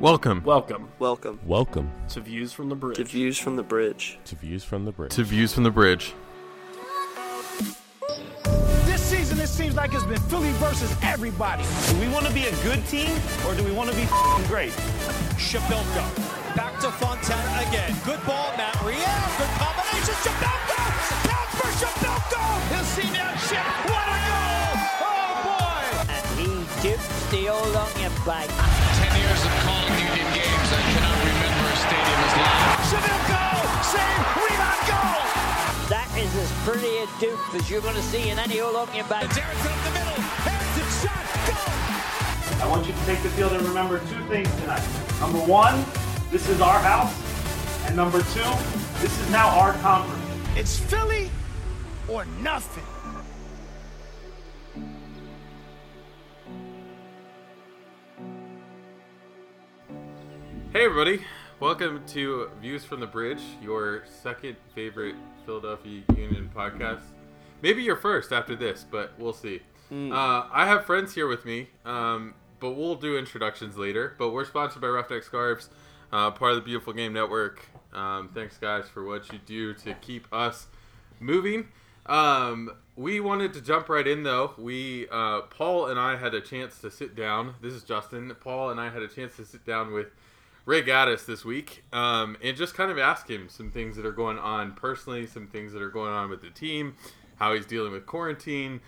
[0.00, 2.96] Welcome Welcome Welcome Welcome to Views from the Bridge.
[2.96, 4.18] to Views from the Bridge.
[4.24, 5.12] to Views from the Bridge.
[5.14, 6.14] to Views from the Bridge.
[8.86, 11.64] This season, it seems like it's been Philly versus everybody.
[11.90, 13.10] Do we want to be a good team
[13.46, 14.72] or do we want to be f***ing great?
[15.36, 16.56] Przybylko.
[16.56, 17.94] Back to Fontana again.
[18.06, 18.96] Good ball, Matt Real.
[19.36, 20.14] Good combination.
[20.24, 20.80] Przybylko!
[21.28, 22.42] Counts for Przybylko!
[22.72, 23.60] He'll see now shit.
[23.92, 24.72] What a goal!
[25.04, 25.84] Oh, boy!
[26.08, 26.48] and he
[26.82, 28.48] dips the old onion bag.
[36.64, 39.26] Pretty a dupe as you're going to see in any old onion bag.
[39.32, 40.22] Harrison up the middle.
[40.44, 41.24] Harrison shot.
[41.46, 42.62] Goal!
[42.62, 44.86] I want you to take the field and remember two things tonight.
[45.20, 45.84] Number one,
[46.30, 47.14] this is our house.
[47.86, 48.50] And number two,
[49.00, 50.22] this is now our conference.
[50.54, 51.30] It's Philly
[52.08, 52.84] or nothing.
[60.72, 61.24] Hey, everybody.
[61.60, 67.02] Welcome to Views from the Bridge, your second favorite Philadelphia Union podcast.
[67.60, 69.60] Maybe your first after this, but we'll see.
[69.92, 74.14] Uh, I have friends here with me, um, but we'll do introductions later.
[74.18, 75.68] But we're sponsored by Roughneck Scarves,
[76.10, 77.66] uh, part of the Beautiful Game Network.
[77.92, 80.66] Um, thanks, guys, for what you do to keep us
[81.20, 81.68] moving.
[82.06, 84.54] Um, we wanted to jump right in though.
[84.56, 87.56] We uh, Paul and I had a chance to sit down.
[87.60, 88.34] This is Justin.
[88.40, 90.06] Paul and I had a chance to sit down with
[90.66, 94.12] Ray Gaddis this week um, and just kind of ask him some things that are
[94.12, 96.96] going on personally, some things that are going on with the team,
[97.36, 98.80] how he's dealing with quarantine.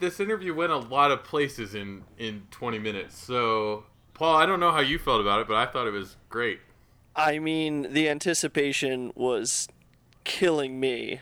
[0.00, 3.18] This interview went a lot of places in in 20 minutes.
[3.18, 3.84] So,
[4.14, 6.60] Paul, I don't know how you felt about it, but I thought it was great.
[7.14, 9.68] I mean, the anticipation was
[10.24, 11.20] killing me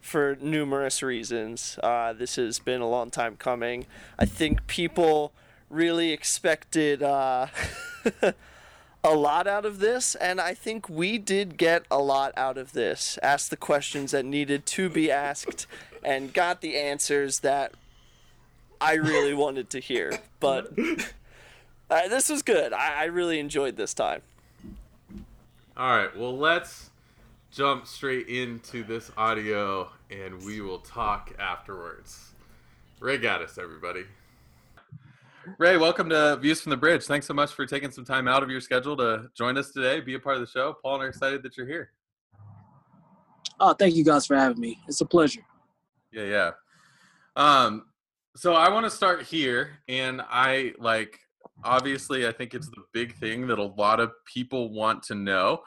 [0.00, 1.78] for numerous reasons.
[1.82, 3.86] Uh, this has been a long time coming.
[4.18, 5.32] I think people
[5.70, 7.46] really expected uh,
[9.04, 12.72] a lot out of this, and I think we did get a lot out of
[12.72, 13.18] this.
[13.22, 15.66] Asked the questions that needed to be asked,
[16.02, 17.72] and got the answers that
[18.80, 20.18] I really wanted to hear.
[20.40, 20.72] But
[21.90, 22.72] uh, this was good.
[22.72, 24.22] I, I really enjoyed this time.
[25.76, 26.90] All right, well, let's
[27.52, 32.30] jump straight into this audio and we will talk afterwards.
[33.00, 34.04] Ray Gaddis, everybody.
[35.58, 37.04] Ray, welcome to Views from the Bridge.
[37.04, 40.00] Thanks so much for taking some time out of your schedule to join us today,
[40.00, 40.76] be a part of the show.
[40.82, 41.92] Paul and I are excited that you're here.
[43.60, 44.80] Oh, thank you guys for having me.
[44.88, 45.42] It's a pleasure.
[46.12, 46.50] Yeah, yeah.
[47.36, 47.86] Um,
[48.34, 51.20] so I want to start here, and I like
[51.62, 55.62] obviously I think it's the big thing that a lot of people want to know.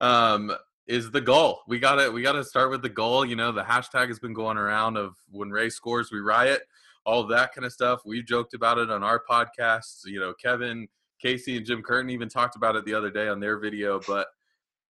[0.00, 0.54] Um,
[0.86, 1.62] is the goal.
[1.66, 3.24] We gotta we gotta start with the goal.
[3.24, 6.62] You know, the hashtag has been going around of when Ray scores, we riot,
[7.04, 8.00] all that kind of stuff.
[8.04, 10.04] We've joked about it on our podcasts.
[10.04, 10.88] You know, Kevin,
[11.20, 14.00] Casey, and Jim Curtin even talked about it the other day on their video.
[14.06, 14.28] But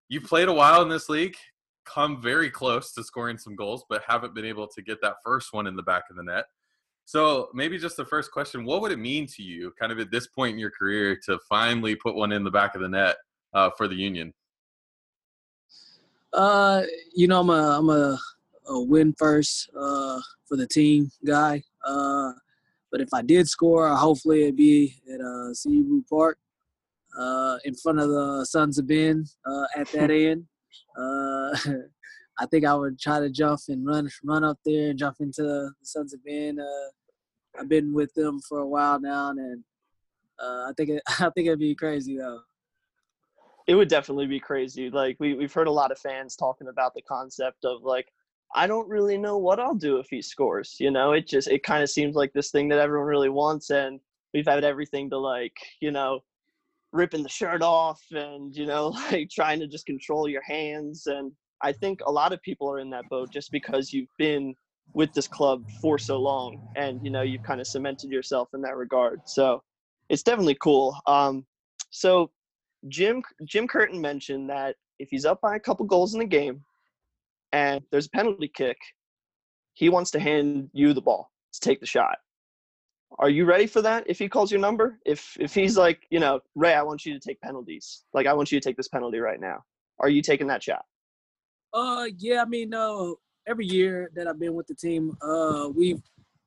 [0.09, 1.37] you played a while in this league,
[1.85, 5.53] come very close to scoring some goals, but haven't been able to get that first
[5.53, 6.45] one in the back of the net.
[7.07, 10.11] So maybe just the first question: What would it mean to you, kind of at
[10.11, 13.17] this point in your career, to finally put one in the back of the net
[13.53, 14.33] uh, for the Union?
[16.33, 16.83] Uh,
[17.15, 18.19] you know, I'm a I'm a,
[18.69, 21.63] a win first uh, for the team guy.
[21.85, 22.33] Uh,
[22.91, 26.39] but if I did score, hopefully it'd be at uh, CU Park,
[27.19, 30.45] uh, in front of the Sons of Ben uh, at that end.
[30.97, 31.57] Uh,
[32.39, 35.43] I think I would try to jump and run run up there and jump into
[35.43, 36.59] the Sons of Ben.
[36.59, 39.63] Uh, I've been with them for a while now, and
[40.43, 42.41] uh, I think it, I think it'd be crazy though.
[43.69, 44.91] it would definitely be crazy.
[44.91, 48.13] Like we we've heard a lot of fans talking about the concept of like
[48.55, 50.77] I don't really know what I'll do if he scores.
[50.79, 53.71] You know, it just it kind of seems like this thing that everyone really wants,
[53.71, 54.01] and
[54.33, 56.21] we've had everything to like you know
[56.93, 61.33] ripping the shirt off and you know like trying to just control your hands and
[61.63, 64.55] I think a lot of people are in that boat just because you've been
[64.93, 68.61] with this club for so long and you know you've kind of cemented yourself in
[68.63, 69.23] that regard.
[69.25, 69.63] So
[70.11, 70.97] it's definitely cool.
[71.07, 71.47] Um,
[71.91, 72.31] so
[72.89, 76.63] Jim Jim Curtin mentioned that if he's up by a couple goals in the game
[77.55, 78.77] and there's a penalty kick,
[79.75, 82.17] he wants to hand you the ball to take the shot.
[83.21, 84.03] Are you ready for that?
[84.09, 87.15] If he calls your number, if if he's like, you know, Ray, I want you
[87.15, 88.03] to take penalties.
[88.13, 89.63] Like I want you to take this penalty right now.
[90.01, 90.85] Are you taking that shot?
[91.73, 93.13] Uh, yeah, I mean, uh,
[93.47, 96.03] every year that I've been with the team, uh, we've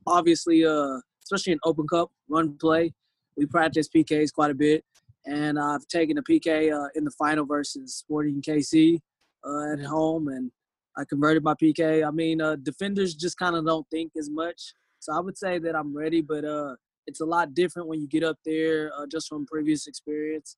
[0.06, 2.94] obviously, uh, especially in Open Cup run play,
[3.38, 4.84] we practice PKs quite a bit,
[5.26, 9.00] and I've taken a PK uh, in the final versus Sporting KC
[9.46, 10.52] uh, at home, and
[10.98, 12.06] I converted my PK.
[12.06, 15.60] I mean, uh, defenders just kind of don't think as much, so I would say
[15.60, 19.06] that I'm ready, but uh, it's a lot different when you get up there, uh,
[19.06, 20.58] just from previous experience.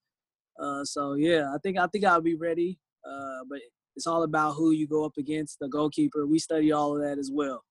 [0.60, 2.80] Uh, so yeah, I think I think I'll be ready.
[3.06, 3.60] Uh, but
[3.96, 6.26] it's all about who you go up against, the goalkeeper.
[6.26, 7.64] We study all of that as well.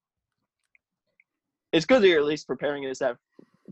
[1.72, 3.16] It's good that you're at least preparing as that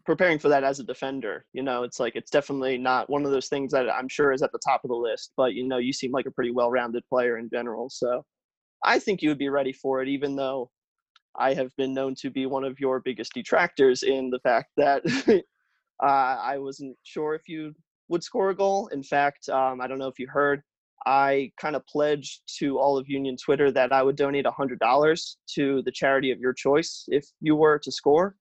[0.05, 1.47] preparing for that as a defender.
[1.53, 4.43] You know, it's like it's definitely not one of those things that I'm sure is
[4.43, 5.33] at the top of the list.
[5.37, 8.25] But you know, you seem like a pretty well-rounded player in general, so
[8.85, 10.09] I think you would be ready for it.
[10.09, 10.71] Even though
[11.39, 15.03] I have been known to be one of your biggest detractors in the fact that
[16.03, 17.75] uh, I wasn't sure if you
[18.09, 18.89] would score a goal.
[18.89, 20.63] In fact, um, I don't know if you heard.
[21.05, 25.83] I kind of pledged to all of Union Twitter that I would donate $100 to
[25.83, 28.37] the charity of your choice if you were to score.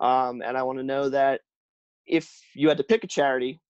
[0.00, 1.42] Um, and I want to know that
[2.06, 3.60] if you had to pick a charity,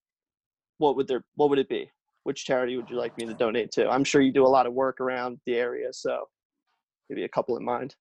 [0.79, 1.91] what would there what would it be?
[2.29, 3.89] Which charity would you like me to donate to?
[3.89, 6.29] I'm sure you do a lot of work around the area, so
[7.09, 7.97] maybe a couple in mind.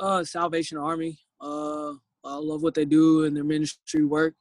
[0.00, 1.18] Uh, Salvation Army.
[1.38, 1.90] Uh,
[2.24, 4.36] I love what they do in their ministry work,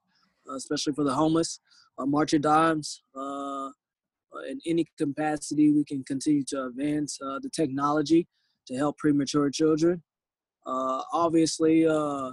[0.50, 1.60] uh, especially for the homeless.
[1.98, 3.02] Uh, March of Dimes.
[3.14, 3.72] Uh,
[4.48, 8.30] in any capacity, we can continue to advance uh, the technology
[8.68, 10.02] to help premature children.
[10.66, 12.32] Uh, obviously, uh,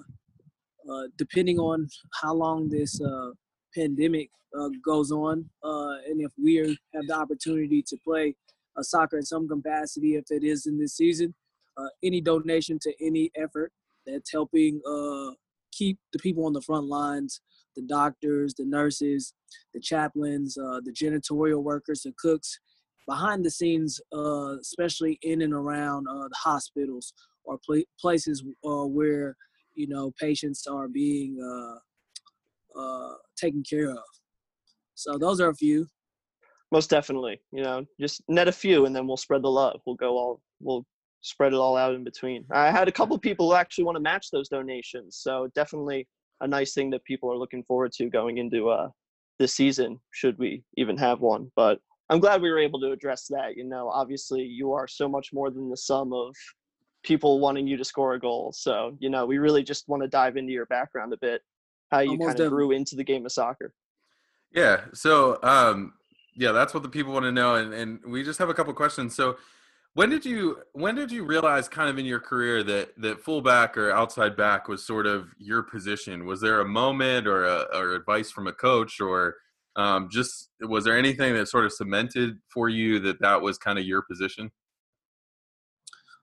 [0.89, 1.89] uh, depending on
[2.23, 3.01] how long this
[3.75, 4.31] pandemic
[4.85, 8.35] goes on, and if we are, have the opportunity to play
[8.81, 11.35] soccer in some capacity, if it is in this season,
[12.03, 13.73] any donation to any effort
[14.07, 14.81] that's helping
[15.73, 17.41] keep the people on the front lines,
[17.77, 19.35] the doctors, the nurses,
[19.73, 22.59] the chaplains, uh, the janitorial workers, the cooks,
[23.07, 27.13] behind the scenes, uh, especially in and around uh, the hospitals
[27.45, 29.37] or pl- places uh, where
[29.75, 31.37] you know patients are being
[32.77, 34.05] uh, taken care of.
[34.95, 35.87] So those are a few.
[36.73, 39.81] Most definitely, you know, just net a few, and then we'll spread the love.
[39.87, 40.85] We'll go all, we'll
[41.21, 42.45] spread it all out in between.
[42.53, 46.09] I had a couple people who actually want to match those donations, so definitely
[46.41, 48.89] a nice thing that people are looking forward to going into uh,
[49.39, 51.51] this season, should we even have one.
[51.55, 51.79] But
[52.11, 53.57] I'm glad we were able to address that.
[53.57, 56.35] You know, obviously, you are so much more than the sum of
[57.03, 58.53] people wanting you to score a goal.
[58.53, 61.43] So, you know, we really just want to dive into your background a bit,
[61.95, 63.73] how you Almost kind of grew into the game of soccer.
[64.53, 64.83] Yeah.
[64.93, 65.95] So, um,
[66.37, 68.73] yeah, that's what the people want to know, and and we just have a couple
[68.75, 69.15] questions.
[69.15, 69.37] So,
[69.95, 73.79] when did you when did you realize kind of in your career that that fullback
[73.79, 76.27] or outside back was sort of your position?
[76.27, 79.37] Was there a moment or a, or advice from a coach or
[79.77, 83.79] um, just was there anything that sort of cemented for you that that was kind
[83.79, 84.51] of your position?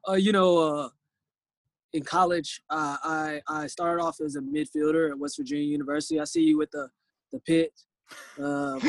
[0.10, 0.90] Uh, you know, uh,
[1.94, 6.20] in college, uh, I I started off as a midfielder at West Virginia University.
[6.20, 6.90] I see you with the
[7.32, 7.72] the pit.
[8.42, 8.80] Uh,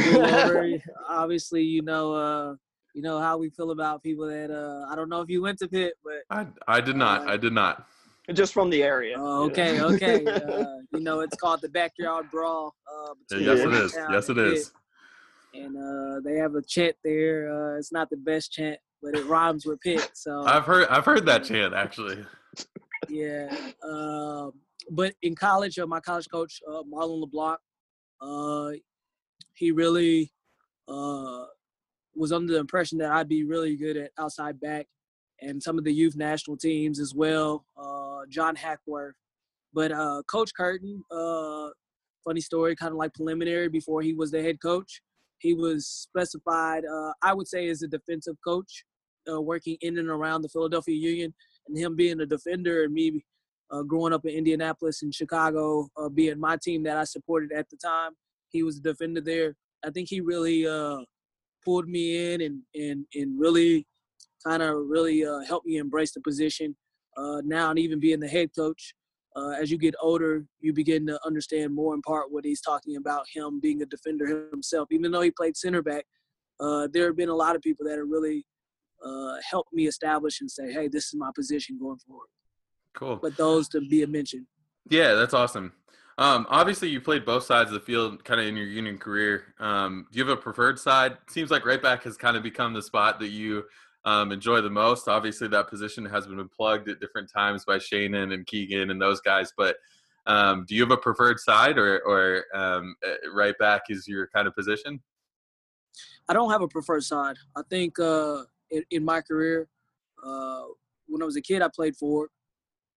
[1.08, 2.54] obviously, you know uh,
[2.94, 5.58] you know how we feel about people that uh I don't know if you went
[5.58, 7.26] to Pitt, but I I did not.
[7.26, 7.86] Uh, I did not.
[8.32, 9.16] Just from the area.
[9.18, 10.24] Oh, okay, okay.
[10.24, 12.74] Uh, you know, it's called the backyard brawl.
[12.86, 13.98] Uh, yes, it is.
[14.10, 14.72] Yes, it is.
[15.54, 17.52] And uh, they have a chant there.
[17.52, 20.08] Uh, it's not the best chant, but it rhymes with Pitt.
[20.14, 22.24] So I've heard I've heard that chant actually.
[23.08, 23.54] Yeah.
[23.82, 24.52] Um,
[24.90, 27.58] but in college, uh, my college coach, uh, Marlon LeBlanc,
[28.20, 28.70] uh,
[29.54, 30.32] he really
[30.88, 31.44] uh,
[32.14, 34.86] was under the impression that I'd be really good at outside back
[35.40, 37.64] and some of the youth national teams as well.
[37.76, 39.16] Uh, John Hackworth,
[39.72, 41.02] but uh, Coach Curtin,
[42.24, 45.02] funny story, kind of like preliminary before he was the head coach.
[45.38, 46.84] He was specified,
[47.22, 48.84] I would say, as a defensive coach,
[49.26, 51.34] working in and around the Philadelphia Union,
[51.66, 53.24] and him being a defender and me
[53.70, 57.76] uh, growing up in Indianapolis and Chicago, being my team that I supported at the
[57.76, 58.12] time.
[58.50, 59.54] He was a defender there.
[59.84, 60.66] I think he really
[61.64, 63.86] pulled me in and and and really
[64.44, 66.76] kind of really uh, helped me embrace the position.
[67.16, 68.94] Uh, now and even being the head coach,
[69.36, 72.96] uh, as you get older, you begin to understand more in part what he's talking
[72.96, 73.24] about.
[73.32, 76.04] Him being a defender himself, even though he played center back,
[76.60, 78.44] uh, there have been a lot of people that have really
[79.04, 82.28] uh, helped me establish and say, "Hey, this is my position going forward."
[82.94, 83.16] Cool.
[83.16, 84.46] But those to be mentioned.
[84.90, 85.72] Yeah, that's awesome.
[86.18, 89.54] Um, obviously, you played both sides of the field kind of in your union career.
[89.58, 91.16] Um, do you have a preferred side?
[91.28, 93.64] Seems like right back has kind of become the spot that you
[94.04, 95.08] um, enjoy the most.
[95.08, 99.20] Obviously, that position has been plugged at different times by Shannon and Keegan and those
[99.20, 99.52] guys.
[99.56, 99.76] But
[100.26, 104.28] um, do you have a preferred side, or, or um, uh, right back is your
[104.28, 105.00] kind of position?
[106.28, 107.36] I don't have a preferred side.
[107.56, 109.68] I think uh, in, in, my career,
[110.24, 110.62] uh,
[111.06, 112.30] when I was a kid, I played forward.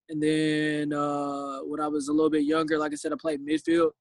[0.09, 3.45] And then uh, when I was a little bit younger, like I said, I played
[3.45, 3.91] midfield.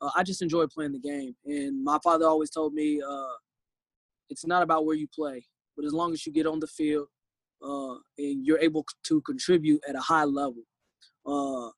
[0.00, 1.34] Uh, I just enjoy playing the game.
[1.44, 3.34] And my father always told me uh,
[4.30, 5.44] it's not about where you play,
[5.76, 7.06] but as long as you get on the field
[7.62, 10.62] uh, and you're able to contribute at a high level.
[11.26, 11.70] Uh,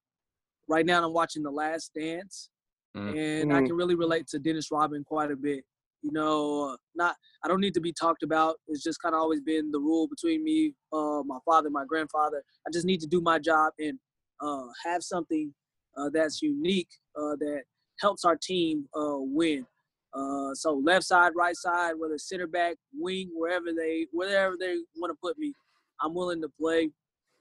[0.68, 2.50] right now I'm watching The Last Dance,
[2.96, 3.16] Mm.
[3.16, 3.66] and I Mm.
[3.66, 5.64] can really relate to Dennis Rodman quite a bit.
[6.06, 8.56] You know, not I don't need to be talked about.
[8.68, 12.44] It's just kind of always been the rule between me, uh, my father, my grandfather.
[12.64, 13.98] I just need to do my job and
[14.40, 15.52] uh, have something
[15.96, 17.62] uh, that's unique uh, that
[17.98, 19.66] helps our team uh, win.
[20.14, 25.10] Uh, so left side, right side, whether center back, wing, wherever they wherever they want
[25.10, 25.54] to put me,
[26.00, 26.90] I'm willing to play.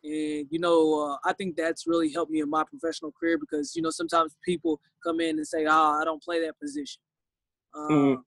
[0.04, 3.76] And you know, uh, I think that's really helped me in my professional career because
[3.76, 7.00] you know sometimes people come in and say, "Ah, I don't play that position,"
[7.92, 8.24] Mhm.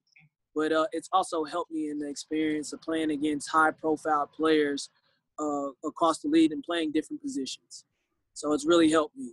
[0.55, 4.89] But uh, it's also helped me in the experience of playing against high-profile players
[5.39, 7.85] uh, across the league and playing different positions.
[8.33, 9.31] So it's really helped me.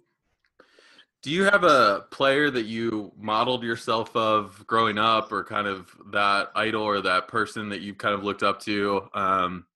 [1.22, 5.90] Do you have a player that you modeled yourself of growing up, or kind of
[6.12, 9.66] that idol or that person that you've kind of looked up to, um,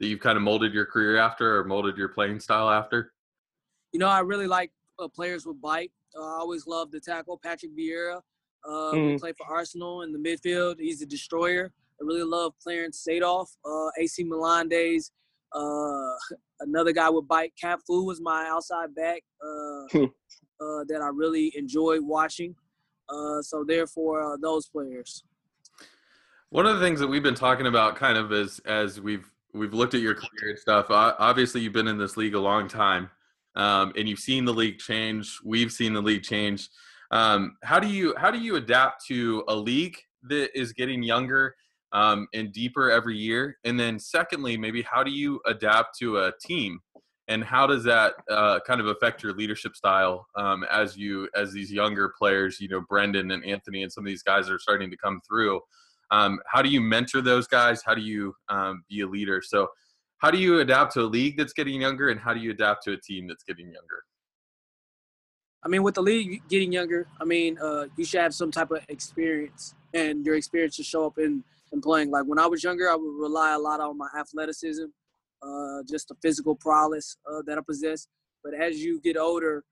[0.00, 3.12] that you've kind of molded your career after, or molded your playing style after?
[3.92, 5.90] You know, I really like uh, players with bite.
[6.16, 8.22] Uh, I always loved the tackle, Patrick Vieira.
[8.68, 9.20] Uh, We Mm.
[9.20, 10.78] play for Arsenal in the midfield.
[10.80, 11.72] He's a destroyer.
[12.00, 15.12] I really love Clarence Seedorf, uh, AC Milan days.
[15.52, 16.12] Uh,
[16.60, 20.04] another guy with bite, Cafu was my outside back uh, Hmm.
[20.60, 22.56] uh, that I really enjoyed watching.
[23.08, 25.22] Uh, so therefore, uh, those players.
[26.50, 29.72] One of the things that we've been talking about, kind of is as we've we've
[29.74, 30.86] looked at your career and stuff.
[30.90, 33.08] Obviously, you've been in this league a long time,
[33.54, 35.38] um, and you've seen the league change.
[35.44, 36.68] We've seen the league change.
[37.10, 41.54] Um, how do you how do you adapt to a league that is getting younger
[41.92, 43.58] um, and deeper every year?
[43.64, 46.80] And then, secondly, maybe how do you adapt to a team,
[47.28, 51.52] and how does that uh, kind of affect your leadership style um, as you as
[51.52, 54.90] these younger players, you know, Brendan and Anthony and some of these guys are starting
[54.90, 55.60] to come through?
[56.10, 59.68] um, how do you mentor those guys how do you um, be a leader so
[60.18, 62.84] how do you adapt to a league that's getting younger and how do you adapt
[62.84, 64.04] to a team that's getting younger
[65.64, 68.70] I mean, with the league getting younger, I mean, uh, you should have some type
[68.70, 72.10] of experience, and your experience should show up in, in playing.
[72.10, 74.84] Like when I was younger, I would rely a lot on my athleticism,
[75.42, 78.06] uh, just the physical prowess uh, that I possess.
[78.44, 79.64] But as you get older,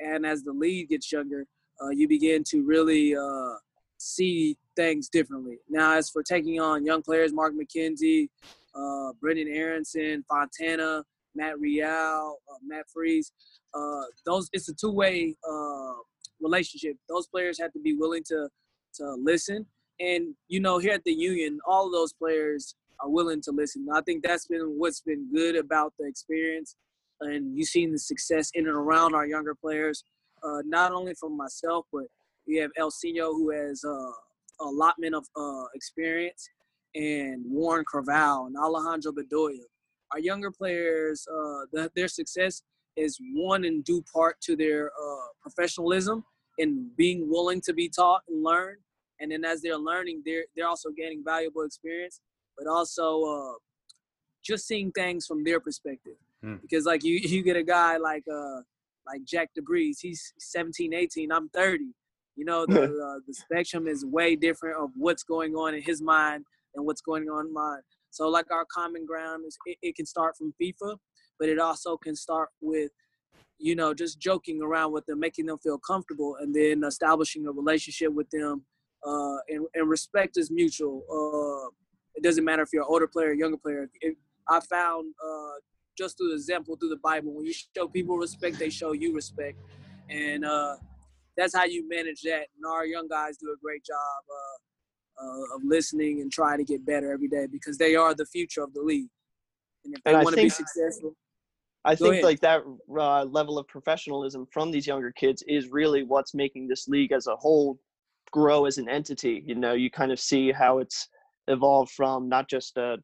[0.00, 1.46] and as the league gets younger,
[1.82, 3.54] uh, you begin to really uh,
[3.98, 5.58] see things differently.
[5.68, 8.28] Now, as for taking on young players, Mark McKenzie,
[8.74, 13.32] uh, Brenden Aaronson, Fontana, Matt Real, Matt Freese,
[13.74, 15.94] uh, those it's a two-way uh,
[16.40, 16.96] relationship.
[17.08, 18.48] Those players have to be willing to
[18.94, 19.66] to listen,
[20.00, 23.86] and you know, here at the Union, all of those players are willing to listen.
[23.92, 26.76] I think that's been what's been good about the experience,
[27.20, 30.04] and you've seen the success in and around our younger players.
[30.44, 32.04] Uh, not only from myself, but
[32.48, 36.48] we have Ilsinho who has uh, allotment of uh, experience,
[36.94, 39.64] and Warren Creavalle and Alejandro Bedoya.
[40.10, 41.24] Our younger players,
[41.72, 42.60] the, their success
[42.96, 46.24] is one and due part to their uh, professionalism
[46.58, 48.76] and being willing to be taught and learn.
[49.20, 52.20] And then as they're learning, they're they're also gaining valuable experience,
[52.58, 53.54] but also uh,
[54.44, 56.16] just seeing things from their perspective.
[56.42, 56.56] Hmm.
[56.60, 58.60] Because like you you get a guy like uh
[59.06, 61.86] like Jack DeVries, he's 17, 18, I'm 30.
[62.36, 66.02] You know, the uh, the spectrum is way different of what's going on in his
[66.02, 66.44] mind
[66.74, 67.82] and what's going on in mine.
[68.10, 70.96] So like our common ground is it, it can start from FIFA,
[71.42, 72.92] but it also can start with
[73.58, 77.50] you know just joking around with them making them feel comfortable and then establishing a
[77.50, 78.62] relationship with them
[79.04, 81.66] uh, and, and respect is mutual uh,
[82.14, 83.90] it doesn't matter if you're an older player or younger player.
[84.00, 84.14] If
[84.48, 85.56] i found uh,
[85.98, 89.12] just through the example through the bible when you show people respect they show you
[89.12, 89.58] respect
[90.10, 90.76] and uh,
[91.36, 95.56] that's how you manage that and our young guys do a great job uh, uh,
[95.56, 98.72] of listening and trying to get better every day because they are the future of
[98.74, 99.08] the league.
[99.84, 101.16] And if they And want to be successful
[101.84, 102.24] I Go think ahead.
[102.24, 102.62] like that
[102.96, 107.26] uh, level of professionalism from these younger kids is really what's making this league as
[107.26, 107.78] a whole
[108.30, 109.42] grow as an entity.
[109.46, 111.08] You know, you kind of see how it's
[111.48, 112.98] evolved from not just a,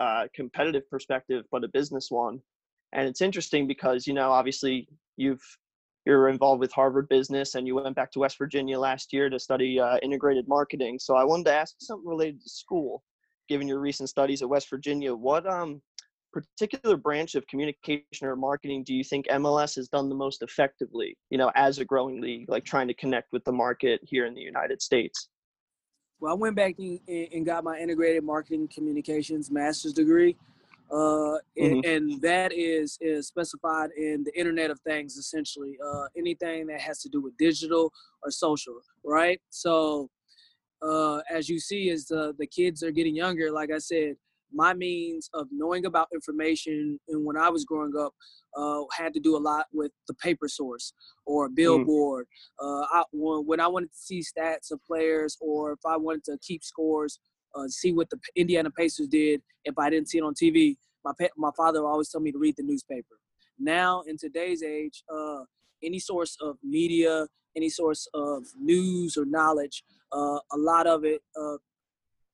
[0.00, 2.40] uh competitive perspective, but a business one.
[2.92, 5.42] And it's interesting because you know, obviously, you've
[6.06, 9.38] you're involved with Harvard Business, and you went back to West Virginia last year to
[9.38, 10.98] study uh, integrated marketing.
[10.98, 13.02] So I wanted to ask something related to school.
[13.48, 15.82] Given your recent studies at West Virginia, what um
[16.34, 21.16] particular branch of communication or marketing do you think MLS has done the most effectively,
[21.30, 24.34] you know, as a growing league, like trying to connect with the market here in
[24.34, 25.28] the United States?
[26.18, 30.36] Well, I went back and, and got my integrated marketing communications master's degree,
[30.92, 36.66] uh, and, and that is is specified in the Internet of Things, essentially uh, anything
[36.66, 39.40] that has to do with digital or social, right?
[39.50, 40.08] So,
[40.82, 44.16] uh, as you see, as the the kids are getting younger, like I said,
[44.54, 48.14] my means of knowing about information and when I was growing up
[48.56, 50.92] uh, had to do a lot with the paper source
[51.26, 52.26] or billboard.
[52.60, 52.82] Mm.
[52.82, 56.38] Uh, I, when I wanted to see stats of players or if I wanted to
[56.40, 57.18] keep scores,
[57.54, 61.12] uh, see what the Indiana Pacers did if I didn't see it on TV, my,
[61.36, 63.18] my father always told me to read the newspaper.
[63.58, 65.44] Now, in today's age, uh,
[65.82, 71.22] any source of media, any source of news or knowledge, uh, a lot of it
[71.40, 71.56] uh,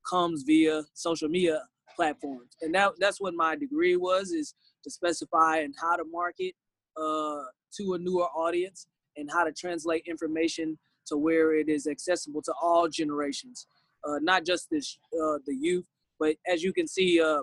[0.08, 1.62] comes via social media
[1.94, 2.56] platforms.
[2.62, 4.54] And that, that's what my degree was, is
[4.84, 6.54] to specify and how to market
[6.96, 7.42] uh,
[7.76, 12.52] to a newer audience and how to translate information to where it is accessible to
[12.62, 13.66] all generations,
[14.06, 15.84] uh, not just this, uh, the youth,
[16.18, 17.42] but as you can see, uh,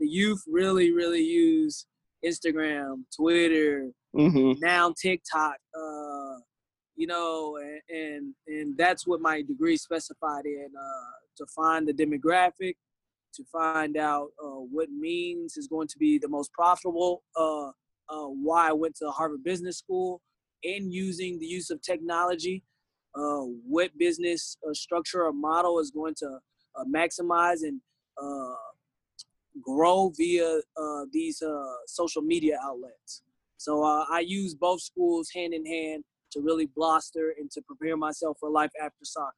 [0.00, 1.86] the youth really, really use
[2.24, 4.52] Instagram, Twitter, mm-hmm.
[4.60, 6.36] now TikTok, uh,
[6.96, 11.94] you know, and, and, and that's what my degree specified in uh, to find the
[11.94, 12.74] demographic,
[13.38, 17.68] to find out uh, what means is going to be the most profitable, uh,
[18.10, 20.20] uh, why I went to Harvard Business School,
[20.64, 22.64] and using the use of technology,
[23.14, 26.38] uh, what business structure or model is going to
[26.86, 27.80] maximize and
[29.62, 30.60] grow via
[31.12, 31.42] these
[31.86, 33.22] social media outlets.
[33.56, 38.36] So I use both schools hand in hand to really bluster and to prepare myself
[38.40, 39.32] for life after soccer.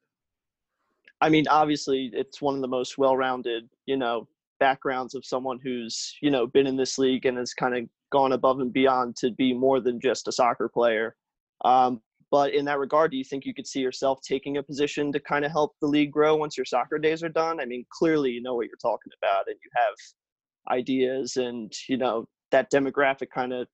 [1.20, 4.26] I mean, obviously, it's one of the most well-rounded, you know,
[4.58, 8.32] backgrounds of someone who's, you know, been in this league and has kind of gone
[8.32, 11.16] above and beyond to be more than just a soccer player.
[11.64, 12.00] Um,
[12.30, 15.20] but in that regard, do you think you could see yourself taking a position to
[15.20, 17.60] kind of help the league grow once your soccer days are done?
[17.60, 21.96] I mean, clearly you know what you're talking about, and you have ideas, and you
[21.96, 23.66] know that demographic kind of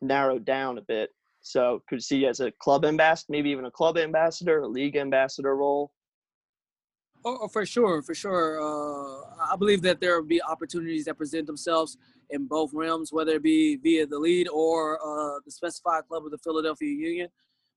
[0.00, 1.10] narrowed down a bit.
[1.40, 5.54] So could see as a club ambassador, maybe even a club ambassador, a league ambassador
[5.56, 5.92] role.
[7.30, 8.58] Oh, for sure, for sure.
[8.58, 11.98] Uh, I believe that there will be opportunities that present themselves
[12.30, 16.30] in both realms, whether it be via the lead or uh, the specified club of
[16.30, 17.28] the Philadelphia Union.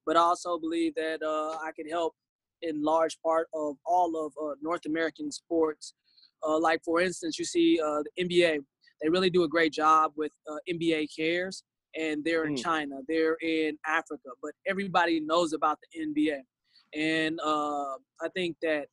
[0.05, 2.13] But I also believe that uh, I can help
[2.61, 5.95] in large part of all of uh, North American sports.
[6.47, 8.59] Uh, like, for instance, you see uh, the NBA,
[9.01, 10.31] they really do a great job with
[10.69, 11.63] NBA Cares,
[11.99, 12.63] and they're in mm.
[12.63, 16.39] China, they're in Africa, but everybody knows about the NBA.
[16.93, 18.87] And I think that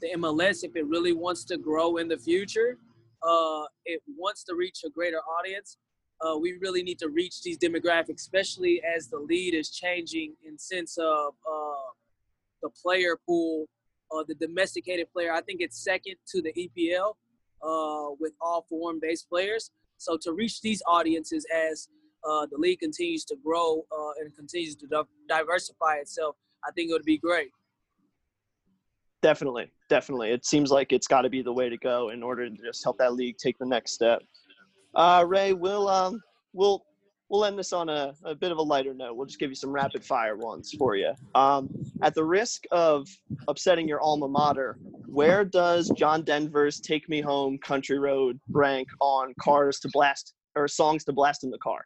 [0.00, 2.78] the MLS, if it really wants to grow in the future,
[3.22, 5.78] uh, it wants to reach a greater audience.
[6.20, 10.58] Uh, we really need to reach these demographics, especially as the lead is changing in
[10.58, 11.90] sense of uh,
[12.62, 13.66] the player pool,
[14.12, 15.32] uh, the domesticated player.
[15.32, 17.14] I think it's second to the EPL
[17.62, 19.70] uh, with all foreign-based players.
[19.96, 21.88] So to reach these audiences as
[22.28, 23.84] uh, the league continues to grow
[24.18, 26.36] and continues to diversify itself,
[26.66, 27.50] I think it would be great.
[29.22, 30.30] Definitely, definitely.
[30.30, 32.82] It seems like it's got to be the way to go in order to just
[32.82, 34.22] help that league take the next step.
[34.94, 36.22] Uh, Ray, we'll um,
[36.54, 36.84] we'll
[37.28, 39.16] we'll end this on a, a bit of a lighter note.
[39.16, 41.12] We'll just give you some rapid fire ones for you.
[41.34, 41.68] Um,
[42.02, 43.08] at the risk of
[43.46, 49.34] upsetting your alma mater, where does John Denver's "Take Me Home, Country Road" rank on
[49.38, 51.84] cars to blast or songs to blast in the car?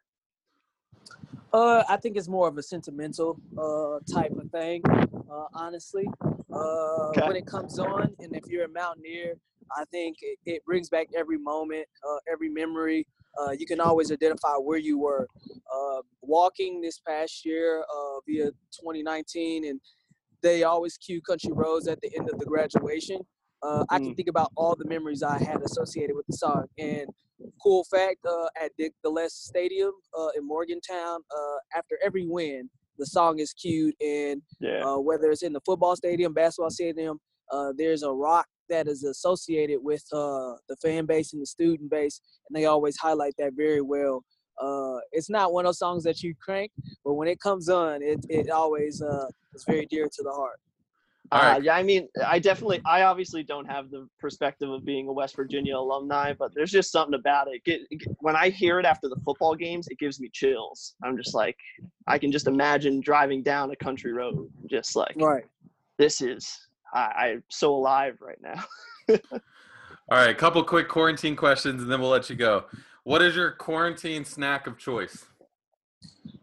[1.53, 4.83] Uh, I think it's more of a sentimental uh, type of thing,
[5.31, 6.09] uh, honestly.
[6.55, 7.27] Uh, okay.
[7.27, 9.35] When it comes on, and if you're a mountaineer,
[9.77, 13.07] I think it, it brings back every moment, uh, every memory.
[13.40, 15.27] Uh, you can always identify where you were.
[15.75, 19.81] Uh, walking this past year uh, via 2019, and
[20.43, 23.19] they always cue country roads at the end of the graduation.
[23.62, 24.17] Uh, I can mm.
[24.17, 26.67] think about all the memories I had associated with the song.
[26.79, 27.07] And
[27.62, 33.07] cool fact, uh, at Dick Gillespie Stadium uh, in Morgantown, uh, after every win, the
[33.07, 34.83] song is cued and yeah.
[34.85, 37.18] uh, whether it's in the football stadium, basketball stadium,
[37.50, 41.90] uh, there's a rock that is associated with uh, the fan base and the student
[41.90, 44.24] base, and they always highlight that very well.
[44.61, 46.70] Uh, it's not one of those songs that you crank,
[47.04, 50.61] but when it comes on, it it always uh, is very dear to the heart.
[51.32, 55.12] Uh, yeah, I mean, I definitely, I obviously don't have the perspective of being a
[55.12, 57.64] West Virginia alumni, but there's just something about it.
[57.64, 60.94] Get, get, when I hear it after the football games, it gives me chills.
[61.02, 61.56] I'm just like,
[62.06, 65.44] I can just imagine driving down a country road, just like, right.
[65.96, 68.64] This is, I, I'm so alive right now.
[70.10, 72.64] All right, a couple quick quarantine questions, and then we'll let you go.
[73.04, 75.24] What is your quarantine snack of choice?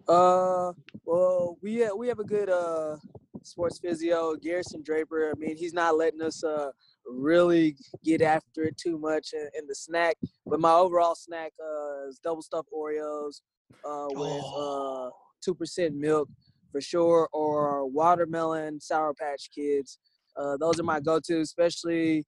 [0.08, 0.74] Uh,
[1.06, 2.98] well, we we have a good uh
[3.44, 5.32] sports physio, Garrison Draper.
[5.32, 6.72] I mean, he's not letting us uh,
[7.06, 10.18] really get after it too much in, in the snack.
[10.46, 13.42] But my overall snack uh, is double stuffed Oreos
[13.86, 15.10] uh, with uh,
[15.44, 16.30] two percent milk
[16.72, 20.00] for sure, or watermelon Sour Patch Kids.
[20.38, 22.26] Uh, those are my go-to, especially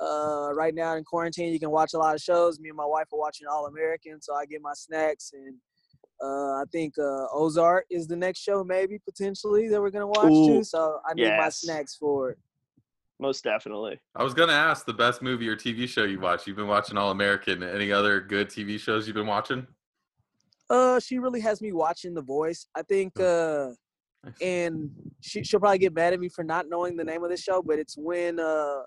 [0.00, 2.58] uh, right now in quarantine, you can watch a lot of shows.
[2.58, 5.32] Me and my wife are watching All American, so I get my snacks.
[5.34, 5.56] And
[6.22, 10.30] uh, I think uh, Ozark is the next show, maybe potentially that we're gonna watch
[10.30, 10.64] Ooh, too.
[10.64, 12.38] So I need my snacks for it.
[13.18, 14.00] Most definitely.
[14.16, 16.46] I was gonna ask the best movie or TV show you watch.
[16.46, 17.62] You've been watching All American.
[17.62, 19.66] Any other good TV shows you've been watching?
[20.70, 22.66] Uh, she really has me watching The Voice.
[22.76, 23.70] I think, uh,
[24.22, 24.34] Nice.
[24.42, 27.36] and she she'll probably get mad at me for not knowing the name of the
[27.36, 28.82] show, but it's when uh, uh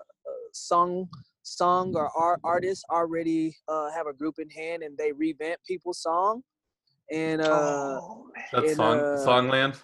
[0.52, 1.08] song
[1.42, 6.00] song or art artists already uh have a group in hand and they revamp people's
[6.00, 6.42] song,
[7.12, 8.00] and uh.
[8.02, 8.20] oh.
[8.52, 9.80] That's in, Song uh, Songland.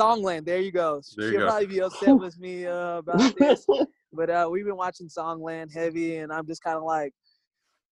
[0.00, 1.02] Songland, there you go.
[1.16, 1.46] There She'll go.
[1.46, 3.66] probably be upset with me uh, about this,
[4.12, 7.12] but uh, we've been watching Songland heavy, and I'm just kind of like,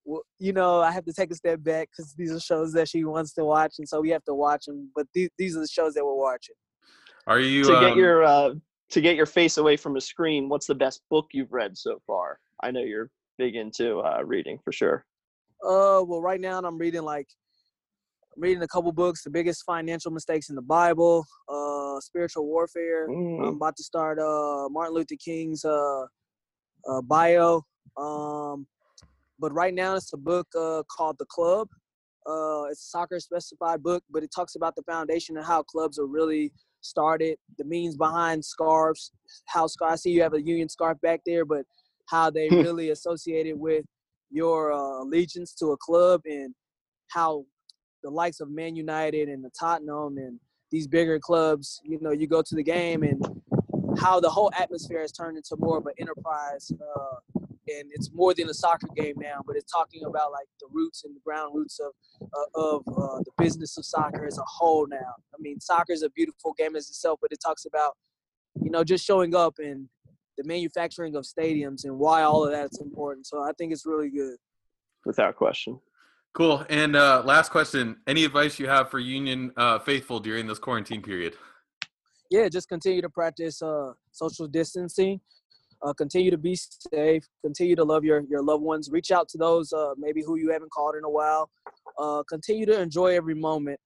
[0.05, 2.89] well, you know, I have to take a step back because these are shows that
[2.89, 4.91] she wants to watch, and so we have to watch them.
[4.97, 6.55] But these these are the shows that we're watching.
[7.27, 8.55] Are you to get um, your uh,
[8.91, 12.01] to get your face away from a screen, what's the best book you've read so
[12.07, 12.39] far?
[12.63, 15.05] I know you're big into uh, reading for sure.
[15.63, 17.29] Uh, well, right now I'm reading like
[18.39, 23.09] I'm reading a couple books, the biggest financial mistakes in the Bible, uh, spiritual warfare.
[23.09, 23.41] Mm.
[23.41, 26.03] I'm about to start uh Martin Luther King's uh,
[26.89, 27.65] uh bio.
[27.97, 28.69] Um,
[29.41, 31.67] but right now it's a book uh called The Club.
[32.29, 35.99] Uh, it's a soccer specified book, but it talks about the foundation and how clubs
[35.99, 39.11] are really started, the means behind scarves,
[39.47, 41.65] how scar- I see you have a Union scarf back there, but
[42.07, 43.85] how they really associated with
[44.31, 46.55] your uh, allegiance to a club and
[47.09, 47.45] how
[48.03, 50.39] the likes of Man United and the Tottenham and
[50.71, 53.23] these bigger clubs, you know, you go to the game and
[53.99, 56.71] how the whole atmosphere has turned into more of an enterprise.
[56.73, 60.67] Uh, and it's more than a soccer game now, but it's talking about like the
[60.71, 64.45] roots and the ground roots of uh, of uh, the business of soccer as a
[64.47, 64.87] whole.
[64.87, 67.97] Now, I mean, soccer is a beautiful game as itself, but it talks about
[68.63, 69.89] you know just showing up and
[70.39, 73.27] the manufacturing of stadiums and why all of that's important.
[73.27, 74.37] So I think it's really good.
[75.05, 75.81] Without question.
[76.39, 76.65] Cool?
[76.71, 81.03] And uh, last question: Any advice you have for Union uh, faithful during this quarantine
[81.03, 81.35] period?
[82.31, 85.21] yeah, just continue to practice uh, social distancing.
[85.83, 87.25] Uh, continue to be safe.
[87.45, 88.89] Continue to love your your loved ones.
[88.91, 91.51] Reach out to those uh, maybe who you haven't called in a while.
[91.99, 93.81] Uh, continue to enjoy every moment.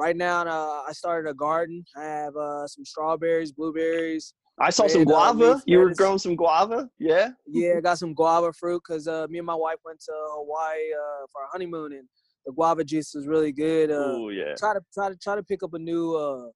[0.00, 0.46] Right now,
[0.88, 1.84] I started a garden.
[1.96, 2.34] I have
[2.66, 4.32] some strawberries, blueberries.
[4.60, 5.62] I saw some guava.
[5.66, 6.90] you were growing some guava?
[6.98, 7.30] Yeah.
[7.46, 10.92] Yeah, I got some guava fruit because uh, me and my wife went to Hawaii
[10.92, 12.08] uh, for our honeymoon, and
[12.46, 13.90] the guava juice is really good.
[13.90, 14.54] Uh, oh yeah.
[14.58, 16.48] try to try to try to pick up a new uh,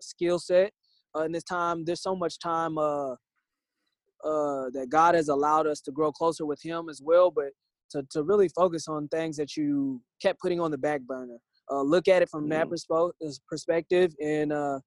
[0.00, 0.72] skill set.
[1.16, 3.12] Uh, in this time, there's so much time uh,
[4.24, 7.50] uh, that God has allowed us to grow closer with Him as well, but
[7.90, 11.38] to, to really focus on things that you kept putting on the back burner.
[11.70, 12.72] Uh, look at it from that Mm.
[12.74, 14.78] perspo- perspective, and uh,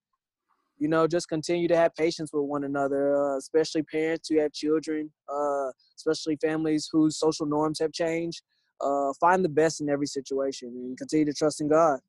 [0.81, 4.51] you know, just continue to have patience with one another, uh, especially parents who have
[4.51, 8.41] children, uh, especially families whose social norms have changed.
[8.81, 11.99] Uh, find the best in every situation and continue to trust in God.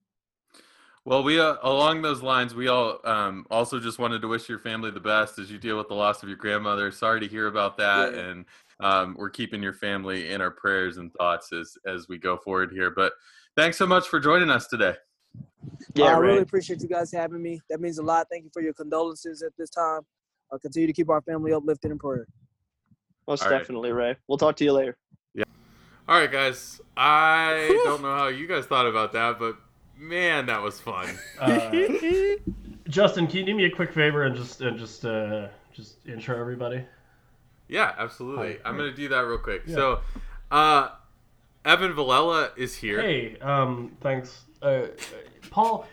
[1.05, 4.59] Well, we uh, along those lines, we all um, also just wanted to wish your
[4.59, 6.91] family the best as you deal with the loss of your grandmother.
[6.91, 8.21] Sorry to hear about that, Yeah.
[8.21, 8.45] and
[8.81, 12.71] um, we're keeping your family in our prayers and thoughts as as we go forward
[12.73, 12.91] here.
[12.91, 13.13] But
[13.55, 14.95] thanks so much for joining us today.
[15.95, 16.29] Yeah, I Ray.
[16.29, 17.61] really appreciate you guys having me.
[17.71, 18.27] That means a lot.
[18.31, 20.01] Thank you for your condolences at this time.
[20.51, 22.27] I'll continue to keep our family uplifted in prayer.
[23.27, 23.59] Most All right.
[23.59, 24.17] definitely, Ray.
[24.29, 24.97] We'll talk to you later.
[25.35, 25.45] Yeah.
[26.09, 26.81] All right, guys.
[26.97, 29.57] I don't know how you guys thought about that, but
[29.97, 31.09] man, that was fun.
[31.41, 31.71] Uh,
[32.89, 36.39] Justin, can you do me a quick favor and just and just uh, just intro
[36.39, 36.85] everybody?
[37.69, 38.55] Yeah, absolutely.
[38.55, 38.59] Hi.
[38.69, 39.63] I'm gonna do that real quick.
[39.67, 39.75] Yeah.
[39.75, 40.01] So,
[40.51, 40.89] uh,
[41.65, 43.01] Evan Villela is here.
[43.01, 44.87] Hey, um, thanks, uh,
[45.51, 45.87] Paul.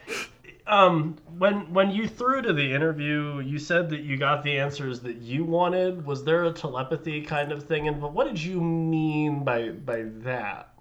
[0.67, 4.99] Um, when when you threw to the interview, you said that you got the answers
[4.99, 6.05] that you wanted.
[6.05, 7.87] Was there a telepathy kind of thing?
[7.87, 10.78] And what did you mean by by that?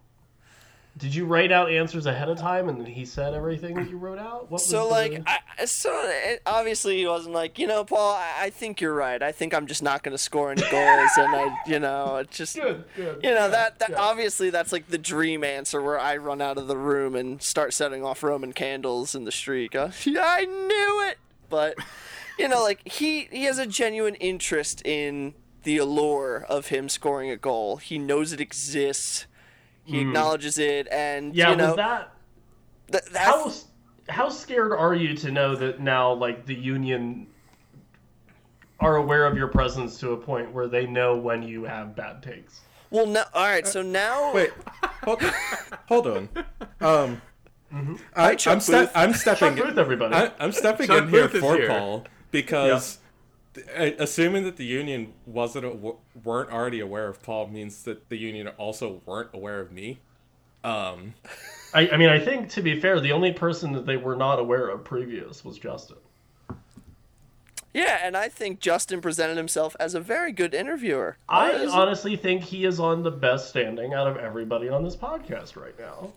[0.99, 4.19] Did you write out answers ahead of time, and he said everything that you wrote
[4.19, 4.43] out?
[4.51, 8.15] What was So like, I, I- so it, obviously he wasn't like, you know, Paul.
[8.15, 9.23] I, I think you're right.
[9.23, 12.37] I think I'm just not going to score any goals, and I, you know, it's
[12.37, 13.21] just, good, good.
[13.23, 16.67] you know, that that obviously that's like the dream answer where I run out of
[16.69, 19.71] the room and start setting off Roman candles in the street.
[19.73, 21.19] Go, yeah, I knew it.
[21.49, 21.77] But
[22.39, 27.31] you know, like he he has a genuine interest in the allure of him scoring
[27.31, 27.77] a goal.
[27.77, 29.27] He knows it exists.
[29.89, 31.35] He acknowledges it, and.
[31.35, 32.13] Yeah, you know was that
[32.93, 33.53] th- how
[34.09, 37.27] how scared are you to know that now like the union
[38.81, 42.23] are aware of your presence to a point where they know when you have bad
[42.23, 43.07] takes well.
[43.07, 43.67] No, all right.
[43.67, 44.51] So now, Wait,
[45.05, 45.23] hold,
[45.89, 46.29] hold on.
[46.81, 47.23] Um,
[47.71, 49.57] Hi, I, Chuck I'm, ste- I'm stepping.
[49.57, 50.15] Chuck Booth, everybody.
[50.15, 51.69] I, I'm stepping Chuck in here Booth is for here.
[51.69, 53.08] Paul because uh,
[53.77, 58.49] assuming that the union wasn't aw- weren't already aware of Paul means that the union
[58.59, 59.99] also weren't aware of me.
[60.65, 61.15] Um,
[61.73, 64.39] I, I mean, I think to be fair, the only person that they were not
[64.39, 65.97] aware of previous was Justin.
[67.75, 71.17] Yeah, and I think Justin presented himself as a very good interviewer.
[71.29, 74.97] I Honestly- honestly think he is on the best standing out of everybody on this
[74.97, 76.11] podcast right now.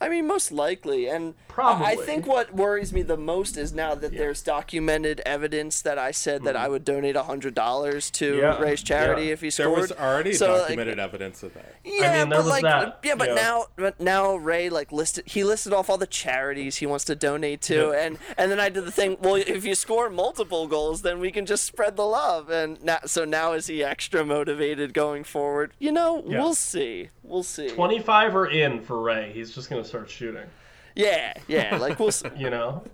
[0.00, 1.86] I mean, most likely, and Probably.
[1.86, 6.10] I think what worries me the most is now that there's documented evidence that I
[6.10, 6.60] said that hmm.
[6.60, 8.36] I would donate hundred dollars to.
[8.36, 9.32] Yeah, raise charity yeah.
[9.32, 9.78] if he there scored.
[9.80, 11.76] was already So, like, documented evidence of that.
[11.82, 13.34] Yeah, mean, but like, that, yeah, but yeah.
[13.34, 15.24] now, but now Ray like listed.
[15.26, 18.04] He listed off all the charities he wants to donate to, Yeah.
[18.04, 19.16] and and then I did the thing.
[19.20, 22.50] Well, if you score multiple goals, then we can just spread the love.
[22.50, 25.72] And now, so now is he extra motivated going forward?
[25.78, 26.42] You know, Yeah.
[26.42, 27.08] we'll see.
[27.22, 27.68] We'll see.
[27.70, 29.32] 25 are in for Ray.
[29.32, 30.46] He's just going to start shooting,
[30.94, 31.76] Yeah, yeah.
[31.78, 32.10] Like we'll.
[32.36, 32.84] You know?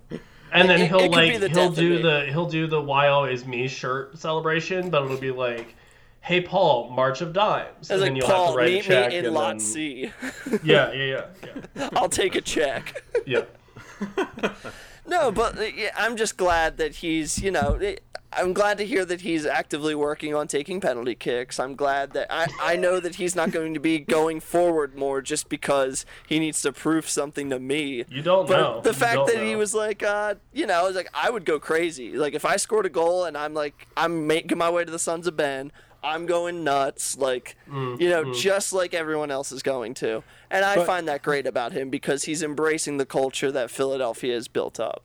[0.52, 3.46] And then It- he'll it like the he'll do the he'll do the why always
[3.46, 5.74] me shirt celebration, but it'll be like,
[6.20, 9.24] "Hey Paul, March of Dimes." And then you'll have to write a check me in
[9.26, 10.12] and Lot then- C.
[10.62, 11.24] Yeah, yeah, yeah,
[11.74, 11.88] yeah.
[11.96, 13.02] I'll take a check.
[13.26, 13.44] yeah.
[15.06, 18.86] No, but uh, yeah, I'm just glad that he's, you know, it- I'm glad to
[18.86, 21.60] hear that he's actively working on taking penalty kicks.
[21.60, 25.20] I'm glad that I, I know that he's not going to be going forward more
[25.20, 28.04] just because he needs to prove something to me.
[28.08, 28.80] You don't But know.
[28.80, 31.44] the fact don't that he was like, uh, you know, I was like, I would
[31.44, 32.12] go crazy.
[32.16, 34.98] Like if I scored a goal and I'm like, I'm making my way to the
[34.98, 35.70] Sons of Ben.
[36.04, 40.64] I'm going nuts, like Mm, you know, just like everyone else is going to, and
[40.64, 44.48] I But- find that great about him because he's embracing the culture that Philadelphia has
[44.48, 45.04] built up.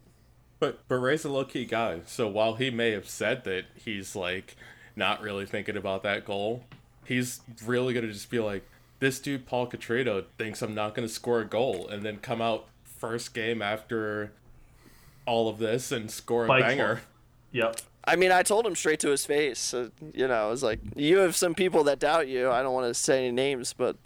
[0.60, 4.16] But but Ray's a low key guy, so while he may have said that he's
[4.16, 4.56] like
[4.96, 6.64] not really thinking about that goal,
[7.06, 8.68] he's really gonna just be like,
[9.00, 12.68] this dude Paul Catrito thinks I'm not gonna score a goal, and then come out
[12.84, 14.32] first game after
[15.28, 16.94] all of this and score a Spikes banger.
[16.96, 17.02] one.
[17.52, 17.82] Yep.
[18.06, 19.60] I mean, I told him straight to his face.
[19.60, 22.50] So, you know, I was like, "You have some people that doubt you.
[22.50, 23.98] I don't want to say any names, but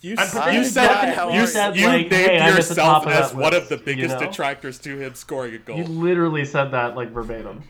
[0.00, 1.82] You, I'm s- pretending you said die, you, are s- you?
[1.82, 3.76] you Like, named hey, I'm at the top yourself as that one of list, the
[3.78, 4.26] you biggest know?
[4.26, 5.76] detractors to him scoring a goal.
[5.76, 7.64] You literally said that like verbatim.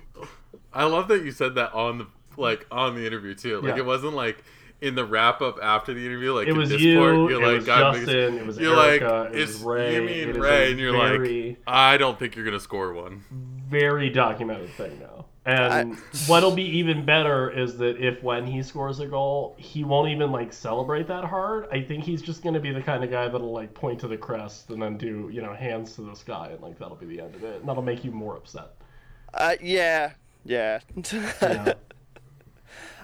[0.73, 3.61] I love that you said that on the like on the interview too.
[3.61, 3.79] Like Yeah.
[3.83, 4.45] it wasn't like
[4.81, 6.33] in the wrap up after the interview.
[6.35, 8.79] Like It was this you, part, you're it like, was God, Justin, it was you're
[8.79, 11.97] Erica, like, it was it's Ray, you mean is Ray, and you're very- like, I
[11.97, 13.25] don't think you're gonna score one.
[13.69, 15.25] very documented thing now.
[15.49, 20.11] And what'll be even better is that if when he scores a goal, he won't
[20.11, 21.69] even like celebrate that hard.
[21.73, 24.17] I think he's just gonna be the kind of guy that'll like point to the
[24.19, 27.21] crest and then do you know hands to the sky and like that'll be the
[27.23, 27.61] end of it.
[27.61, 28.73] And that'll make you more upset.
[29.35, 30.13] uh, yeah,
[30.45, 30.81] yeah.
[31.41, 31.73] Yeah.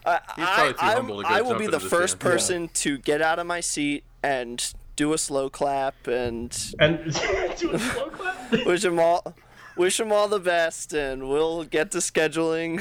[0.07, 2.33] I, I, I'm- humble to go I will be the the first stands.
[2.47, 4.63] person to get out of my seat and
[4.97, 6.99] do a slow clap and and
[7.59, 8.53] do a slow clap.
[8.67, 9.35] wish him all.
[9.77, 12.81] Wish him all the best, and we'll get to scheduling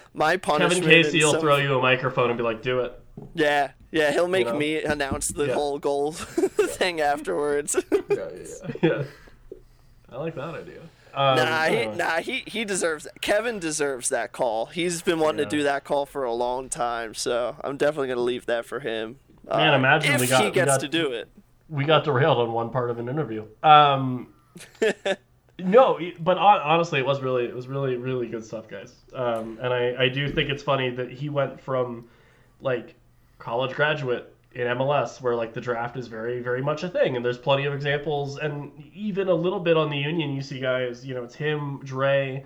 [0.14, 0.84] my punishment.
[0.84, 3.00] Kevin Casey and will some- throw you a microphone and be like, "Do it."
[3.34, 4.56] Yeah, yeah, he'll make know?
[4.56, 5.54] me announce the Yeah.
[5.54, 7.76] whole goal thing afterwards.
[7.92, 8.72] Yeah, yeah, yeah.
[8.82, 9.02] yeah.
[10.10, 10.80] I like that idea.
[11.14, 13.20] Um, nah, he, nah, he he deserves that.
[13.22, 14.66] Kevin deserves that call.
[14.66, 15.44] He's been wanting Yeah.
[15.46, 18.80] to do that call for a long time, so I'm definitely gonna leave that for
[18.80, 19.18] him.
[19.48, 21.28] Man, Uh, imagine if we got- he we gets got- to do it.
[21.70, 23.44] we got derailed on one part of an interview.
[23.62, 24.34] Um,
[25.58, 28.94] no, but honestly, it was really, it was really, really good stuff, guys.
[29.14, 32.08] Um, and I, I do think it's funny that he went from
[32.60, 32.94] like
[33.38, 37.24] college graduate in MLS, where like the draft is very, very much a thing, and
[37.24, 41.04] there's plenty of examples, and even a little bit on the Union, you see guys,
[41.04, 42.44] you know, it's him, Dre.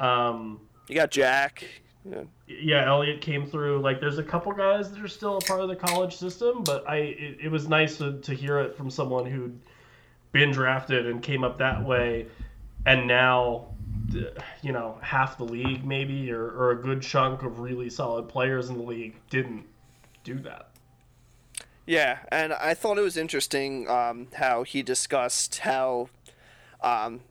[0.00, 1.64] Um, You got Jack.
[2.04, 2.22] Yeah.
[2.48, 3.80] yeah, Elliot came through.
[3.80, 6.84] Like, there's a couple guys that are still a part of the college system, but
[6.88, 9.56] I it, it was nice to, to hear it from someone who'd
[10.32, 12.26] been drafted and came up that way,
[12.86, 13.68] and now,
[14.62, 18.68] you know, half the league maybe, or, or a good chunk of really solid players
[18.70, 19.64] in the league didn't
[20.24, 20.68] do that.
[21.86, 26.08] Yeah, and I thought it was interesting um, how he discussed how,
[26.80, 27.22] um,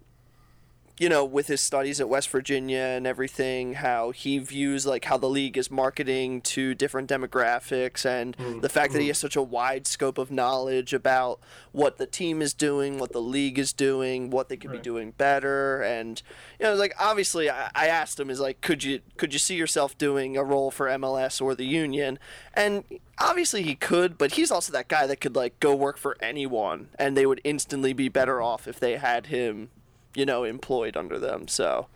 [1.02, 5.18] you know, with his studies at West Virginia and everything, how he views like how
[5.18, 8.60] the league is marketing to different demographics, and mm-hmm.
[8.60, 9.10] the fact that he mm-hmm.
[9.10, 11.40] has such a wide scope of knowledge about
[11.72, 15.10] what the team is doing, what the league is doing, what they could be doing
[15.18, 16.22] better, and
[16.60, 19.56] you know, like obviously, I, I asked him, is like, could you could you see
[19.56, 22.20] yourself doing a role for MLS or the Union?
[22.54, 22.84] And
[23.18, 26.90] obviously he could, but he's also that guy that could like go work for anyone,
[27.00, 29.72] and they would instantly be better off if they had him,
[30.16, 31.48] you know, employed under them.
[31.48, 31.88] So,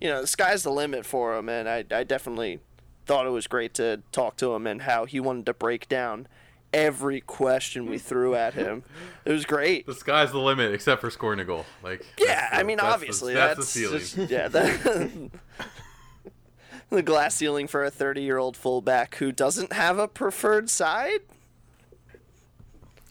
[0.00, 2.60] you know, the sky's the limit for him, and I I definitely
[3.06, 6.28] thought it was great to talk to him and how he wanted to break down
[6.74, 8.82] every question we threw at him.
[9.24, 9.86] It was great.
[9.86, 11.64] The sky's the limit, except for scoring a goal.
[11.82, 13.98] Like Yeah, that's I mean, that's the- obviously, that's, that's, the ceiling.
[14.00, 14.48] just- yeah.
[14.48, 15.30] That,
[16.90, 21.20] the glass ceiling for a 30 year old fullback who doesn't have a preferred side.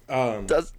[0.09, 0.71] Um, Does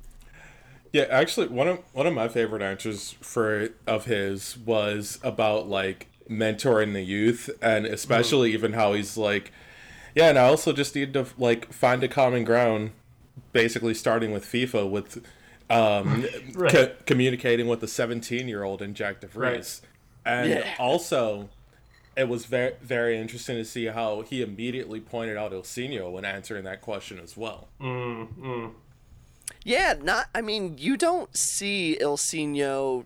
[0.99, 6.09] Yeah, actually, one of one of my favorite answers for of his was about like
[6.29, 9.53] mentoring the youth, and especially even how he's like,
[10.17, 12.91] yeah, and I also just need to like find a common ground,
[13.53, 15.25] basically starting with FIFA with.
[15.71, 16.73] Um, Right.
[16.73, 19.37] co- communicating with the 17 year old and Jack DeVries.
[19.37, 19.81] Right.
[20.25, 20.75] And Yeah.
[20.81, 21.51] also,
[22.17, 26.65] it was very, very interesting to see how he immediately pointed out Ilsinho when answering
[26.65, 27.69] that question as well.
[27.83, 28.71] Mm, mm.
[29.69, 30.31] Yeah, not.
[30.35, 33.05] I mean, you don't see Ilsinho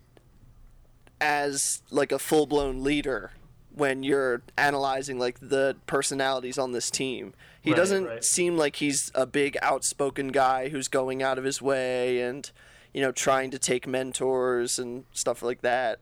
[1.20, 3.32] as like a full blown leader
[3.74, 7.34] when you're analyzing like the personalities on this team.
[7.60, 8.24] He Right, doesn't right.
[8.24, 12.48] seem like he's a big outspoken guy who's going out of his way and
[12.94, 15.98] you know trying to take mentors and stuff like that,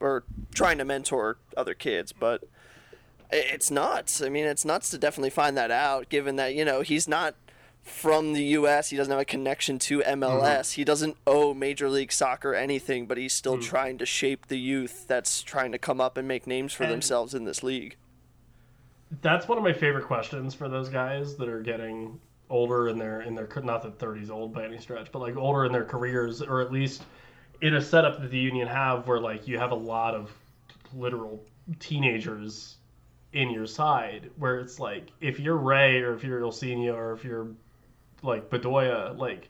[0.00, 2.42] or trying to mentor other kids, but.
[3.34, 4.20] It's nuts.
[4.20, 7.34] I mean, it's nuts to definitely find that out, given that, you know, he's not
[7.82, 8.90] from the U.S.
[8.90, 10.40] He doesn't have a connection to MLS.
[10.42, 10.80] Mm-hmm.
[10.80, 13.62] He doesn't owe Major League Soccer anything, but he's still mm.
[13.62, 16.92] trying to shape the youth that's trying to come up and make names for And-
[16.92, 17.96] themselves in this league.
[19.20, 22.18] That's one of my favorite questions for those guys that are getting
[22.48, 25.66] older in their in their not that 30s old by any stretch, but like older
[25.66, 27.02] in their careers, or at least
[27.60, 30.30] in a setup that the union have where like you have a lot of
[30.94, 31.44] literal
[31.78, 32.76] teenagers
[33.32, 37.24] in your side, where it's like if you're Ray or if you're Ilsinho or if
[37.24, 37.48] you're
[38.22, 39.48] like Bedoya, like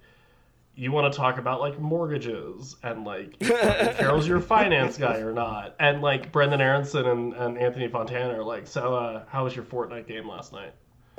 [0.75, 5.75] you want to talk about like mortgages and like Carol's your finance guy or not.
[5.79, 9.65] And like Brenden Aaronson and, and Anthony Fontana are like, so uh, how was your
[9.65, 10.73] Fortnite game last night?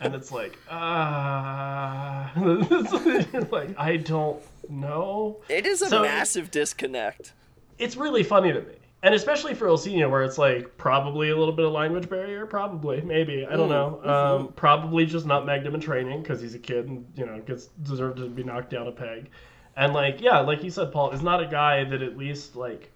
[0.00, 3.24] and it's like, ah, uh...
[3.50, 5.40] like I don't know.
[5.48, 7.32] It is a So- massive disconnect.
[7.76, 8.74] It's really funny to me.
[9.04, 13.02] And especially for Ilsinho, where it's like probably a little bit of language barrier, probably,
[13.02, 14.00] maybe, I don't know.
[14.02, 17.66] Um, probably just not Magnum in training because he's a kid and you know gets
[17.82, 19.28] deserved to be knocked down a peg.
[19.76, 22.90] And like, yeah, like you said, Paul is not a guy that at least like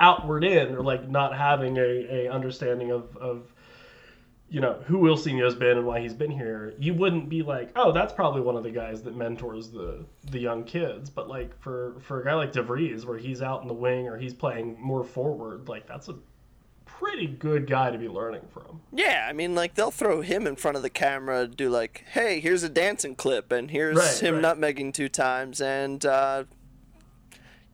[0.00, 3.51] outward in or like not having a, a understanding of, of
[4.52, 6.74] you know who Ilsinho's been and why he's been here.
[6.78, 10.38] You wouldn't be like, oh, that's probably one of the guys that mentors the the
[10.38, 11.08] young kids.
[11.08, 14.18] But like for for a guy like DeVries, where he's out in the wing or
[14.18, 16.16] he's playing more forward, like that's a
[16.84, 18.80] pretty good guy to be learning from.
[18.92, 22.38] Yeah, I mean, like they'll throw him in front of the camera, do like, "Hey,
[22.38, 24.44] here's a dancing clip, and here's Right, him right.
[24.44, 26.44] nutmegging two times," and uh,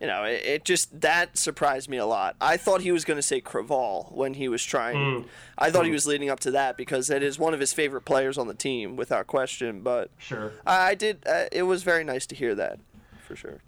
[0.01, 2.37] you know, it, it just that surprised me a lot.
[2.41, 4.97] I thought he was going to say Creavalle when he was trying.
[4.97, 5.25] Mm.
[5.57, 8.03] I thought he was leading up to that because it is one of his favorite
[8.03, 9.81] players on the team, without question.
[9.81, 10.53] But Sure.
[10.67, 11.25] I, I did.
[11.27, 12.79] Uh, it was very nice to hear that,
[13.27, 13.59] for sure.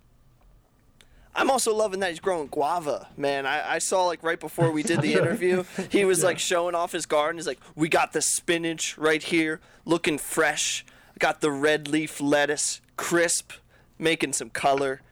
[1.34, 3.46] I'm also loving that he's growing guava, man.
[3.46, 6.92] I, I saw like right before we did the interview, he was like showing off
[6.92, 7.38] his garden.
[7.38, 10.84] He's like, "We got the spinach right here, looking fresh.
[11.18, 13.52] Got the red leaf lettuce, crisp,
[13.98, 15.02] making some color.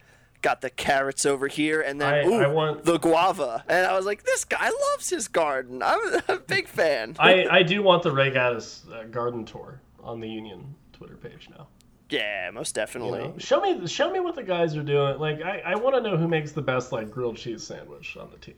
[0.41, 3.95] Got the carrots over here, and then I- ooh, I want- the guava." And I
[3.97, 5.83] was like, "This guy loves his garden.
[5.83, 5.99] I'm
[6.29, 10.29] a big fan." I I do want the Ray Gaddis uh, garden tour on the
[10.29, 11.67] Union Twitter page now.
[12.09, 13.19] yeah, most You definitely.
[13.19, 13.35] know?
[13.37, 15.19] Show me show me what the guys are doing.
[15.19, 18.29] Like I, I want to know who makes the best like grilled cheese sandwich on
[18.31, 18.55] the team.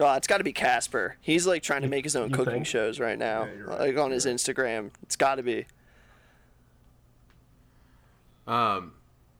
[0.00, 1.12] Oh, it's got to be Kacper.
[1.22, 2.66] He's like trying to make his own you cooking think?
[2.66, 3.80] shows right now, Yeah, right.
[3.80, 4.90] like on his Instagram.
[5.02, 5.64] It's got to be.
[8.46, 8.92] Um,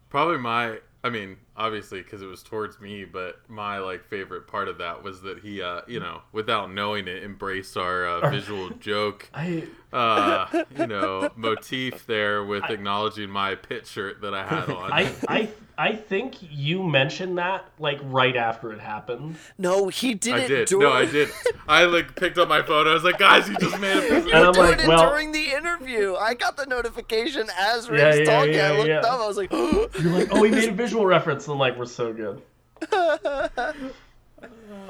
[0.09, 0.79] probably my.
[1.05, 5.03] I mean, obviously, because it was towards me, but my like favorite part of that
[5.05, 9.65] was that he, uh, you know, without knowing it, embraced our uh, visual joke, I
[9.93, 14.93] uh, you know, motif there with acknowledging my pit shirt that I had on.
[14.93, 15.49] I I
[15.79, 19.37] I think you mentioned that like right after it happened.
[19.59, 20.69] No, he did I did.
[20.69, 21.29] During, No, I did.
[21.67, 22.87] I like picked up my phone.
[22.87, 25.33] I was like, guys, you just made a piece of And I'm like, well- during
[25.33, 26.15] the interview.
[26.15, 28.55] I got the notification as Ray's Yeah, yeah, talking.
[28.55, 29.01] yeah, I looked yeah.
[29.01, 29.21] up.
[29.21, 32.13] I was like, You're like, oh, he made a visual reference, and like we're so
[32.13, 32.43] good.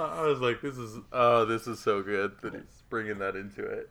[0.00, 3.64] I was like, this is oh, this is so good that he's bringing that into
[3.64, 3.90] it.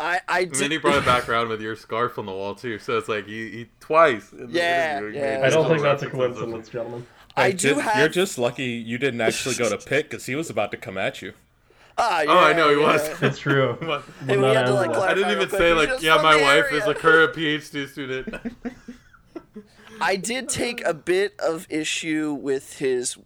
[0.00, 2.54] I I And then he brought it back around with your scarf on the wall
[2.54, 2.78] too.
[2.78, 4.32] So it's like he, he twice.
[4.32, 5.40] In the yeah, yeah.
[5.44, 7.06] I don't think that's a coincidence, gentlemen.
[7.36, 7.96] I Hey, do ju- have.
[7.98, 10.98] You're just lucky you didn't actually go to pit because he was about to come
[10.98, 11.32] at you.
[11.98, 12.86] Ah, Oh, I know he yeah.
[12.92, 13.22] was.
[13.22, 13.76] It's true.
[14.26, 16.80] Hey, we had to like I didn't even say like, yeah, my wife area.
[16.82, 18.34] is a current PhD student.
[20.02, 23.16] I did take a bit of issue with his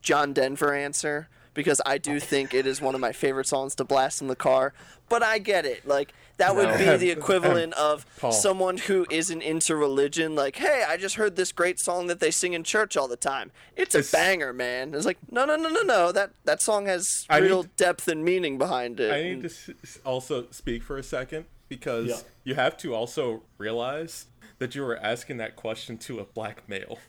[0.00, 3.84] John Denver answer because I do think it is one of my favorite songs to
[3.84, 4.72] blast in the car.
[5.08, 5.86] But I get it.
[5.86, 8.32] Like that would be the equivalent of Paul.
[8.32, 10.34] someone who isn't into religion.
[10.34, 13.16] Like, hey, I just heard this great song that they sing in church all the
[13.16, 13.52] time.
[13.76, 14.94] It's a It's- banger, man.
[14.94, 16.12] It's like, no, no, no, no, no.
[16.12, 19.12] That that song has I real need- depth and meaning behind it.
[19.12, 22.16] I need to s- s- also speak for a second because Yeah.
[22.44, 24.26] you have to also realize
[24.62, 27.00] that you were asking that question to a black male.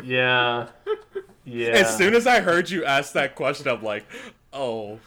[0.00, 0.68] Yeah.
[1.44, 1.70] Yeah.
[1.70, 4.06] As soon as I heard you ask that question, I'm like,
[4.52, 5.00] oh,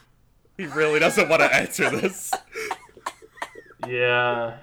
[0.57, 2.34] he really doesn't want to answer this.
[3.88, 4.57] Yeah.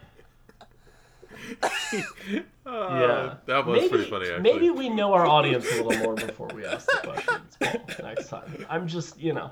[2.66, 3.34] Uh, Yeah.
[3.46, 4.28] that was maybe, pretty funny.
[4.28, 4.42] Actually.
[4.42, 8.28] Maybe we know our audience a little more before we ask the questions Paul, next
[8.28, 8.66] time.
[8.68, 9.50] I'm just, you know,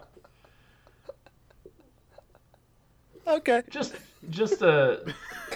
[3.27, 3.63] okay.
[3.71, 3.95] just,
[4.31, 5.03] just a,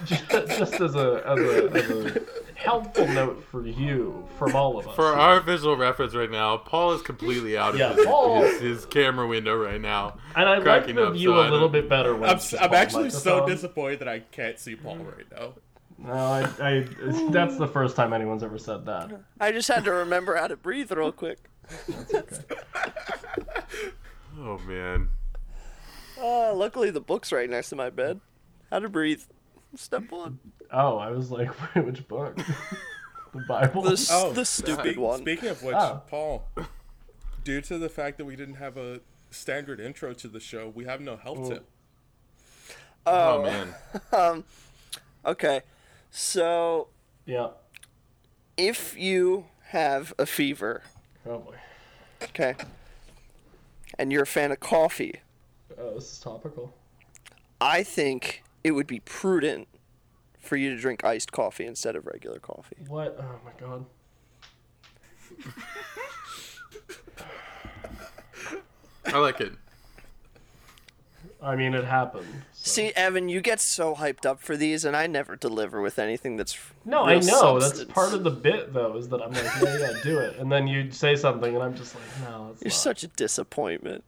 [0.05, 2.23] just, just as a, as a, as a
[2.55, 4.95] helpful note for you, from all of us.
[4.95, 8.61] For our visual reference right now, Paul is completely out of Yeah, his, Paul- his,
[8.61, 10.17] his camera window right now.
[10.37, 12.31] and I like cracking the up, view so a I little don't- bit better when
[12.31, 15.27] I'm, it's s- just I'm Paul actually so disappointed that I can't see Paul right
[15.33, 15.53] now.
[15.99, 16.87] No, I, I,
[17.31, 19.11] that's the first time anyone's ever said that.
[19.39, 21.39] I just had to remember how to breathe real quick.
[24.39, 25.09] Oh man.
[26.21, 28.21] Uh, luckily, the book's right next to my bed.
[28.71, 29.23] How to breathe.
[29.77, 30.39] Step one.
[30.73, 32.37] Oh, I was like, which book?
[33.33, 33.83] the Bible.
[33.83, 35.21] The, Oh, the stupid speak- one.
[35.21, 36.03] Speaking of which, Oh.
[36.09, 36.45] Paul,
[37.45, 39.01] due to the fact that we didn't have a
[39.31, 41.49] standard intro to the show, we have no health oh.
[41.51, 41.69] tip.
[43.07, 43.75] Oh, oh man.
[44.13, 44.45] Um,
[45.25, 45.63] okay,
[46.11, 46.89] so
[47.27, 47.51] Yeah.
[48.57, 50.83] if you have a fever,
[51.27, 51.55] Oh boy.
[52.25, 52.55] okay,
[53.99, 55.21] and you're a fan of coffee,
[55.79, 56.75] Oh, this is topical.
[57.61, 59.69] I think it would be prudent
[60.39, 62.77] for you to drink iced coffee instead of regular coffee.
[62.89, 63.17] What?
[63.21, 63.85] Oh my god.
[69.07, 69.53] I like it.
[71.43, 72.27] I mean, it happened.
[72.53, 75.99] so- See, Evan, you get so hyped up for these, and I never deliver with
[75.99, 77.59] anything that's No, I know.
[77.59, 80.37] That's part of the bit, though, is that I'm like, yeah, yeah, do it.
[80.39, 82.75] And then you say something, and I'm just like, no, it's You're not.
[82.75, 84.05] such a disappointment.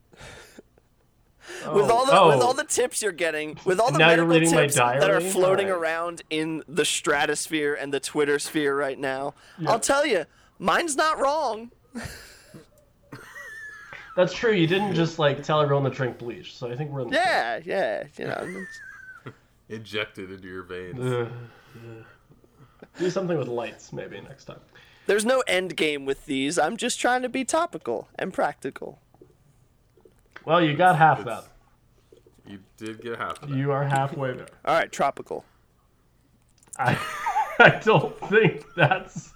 [1.65, 4.07] Oh, with all the oh, with all the tips you're getting, with all the Now
[4.07, 5.81] medical reading my tips that are floating Alright.
[5.81, 9.33] around in the stratosphere and the Twitter sphere right now,
[9.67, 10.25] I'll tell you,
[10.59, 11.71] mine's not wrong.
[14.15, 14.51] That's true.
[14.51, 17.09] You didn't just like tell everyone to drink bleach, so I think we're in.
[17.09, 18.65] The Yeah, yeah, you know.
[19.69, 20.99] Injected into your veins.
[20.99, 21.27] Ugh,
[21.75, 22.05] ugh.
[22.99, 24.59] Do something with lights, maybe next time.
[25.07, 26.59] There's no end game with these.
[26.59, 28.99] I'm just trying to be topical and practical.
[30.45, 31.45] Well, you got half that.
[32.45, 33.57] You did get half of that.
[33.57, 34.47] You are halfway there.
[34.65, 35.45] All right, tropical.
[36.77, 36.97] I,
[37.59, 39.31] I don't think that's.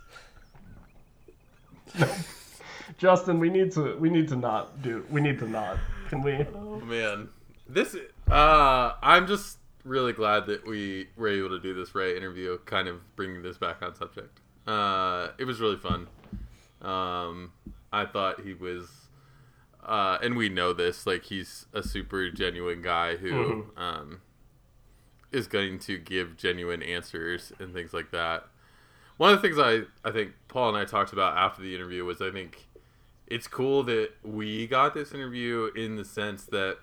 [1.97, 2.09] No.
[2.97, 5.77] Justin, we need to we need to not do we need to not.
[6.09, 6.45] Can we?
[6.55, 7.29] Oh, man.
[7.69, 7.95] This
[8.29, 12.87] uh I'm just really glad that we were able to do this Ray interview, kind
[12.87, 14.39] of bringing this back on subject.
[14.65, 16.07] Uh it was really fun.
[16.81, 17.51] Um
[17.93, 18.89] I thought he was
[19.87, 24.21] uh and we know this, like he's a super genuine guy who um
[25.31, 28.45] is going to give genuine answers and things like that.
[29.17, 32.05] One of the things I, I think Paul and I talked about after the interview
[32.05, 32.67] was I think
[33.27, 36.77] it's cool that we got this interview in the sense that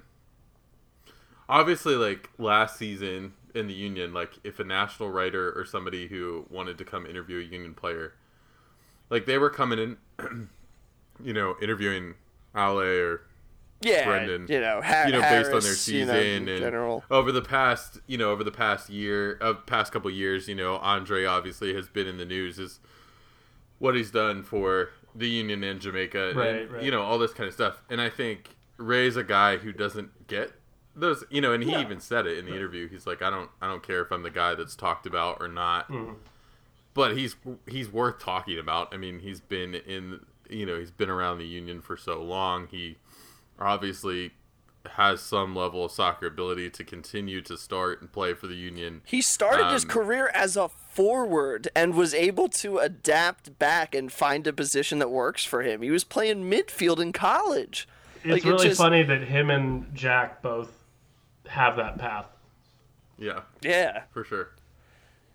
[1.49, 6.45] obviously like last season in the union like if a national writer or somebody who
[6.51, 8.15] wanted to come interview a union player
[9.11, 9.97] like they were coming in
[11.23, 12.15] you know interviewing
[12.57, 13.21] Ale or
[13.81, 16.49] Yeah, Brenden, you know, ha- you know, Harris, based on their you season know, in
[16.49, 17.05] and general.
[17.11, 20.77] over the past, you know, over the past year, uh, past couple years, you know,
[20.77, 22.81] Andre obviously has been in the news is
[23.79, 26.83] what he's done for the Union and Jamaica, Right, and right.
[26.83, 27.81] you know all this kind of stuff.
[27.91, 30.53] And I think Ray's a guy who doesn't get
[30.97, 31.81] those, you know, and he Yeah.
[31.83, 32.89] even said it in the interview.
[32.89, 35.49] He's like, I don't, I don't care if I'm the guy that's talked about or
[35.49, 36.15] not, Mhm.
[36.95, 37.37] but he's
[37.69, 38.95] he's worth talking about.
[38.95, 42.69] I mean, he's been in, you know, he's been around the Union for so long.
[42.71, 42.97] He
[43.59, 44.33] obviously
[44.97, 49.01] has some level of soccer ability to continue to start and play for the Union.
[49.07, 54.13] He started his Um, career as a forward and was able to adapt back and
[54.13, 55.81] find a position that works for him.
[55.83, 57.89] He was playing midfield in college.
[58.17, 60.71] It's Like, it really just- funny that him and Jack both
[61.49, 62.27] have that path.
[63.19, 64.03] Yeah, Yeah.
[64.13, 64.51] for sure.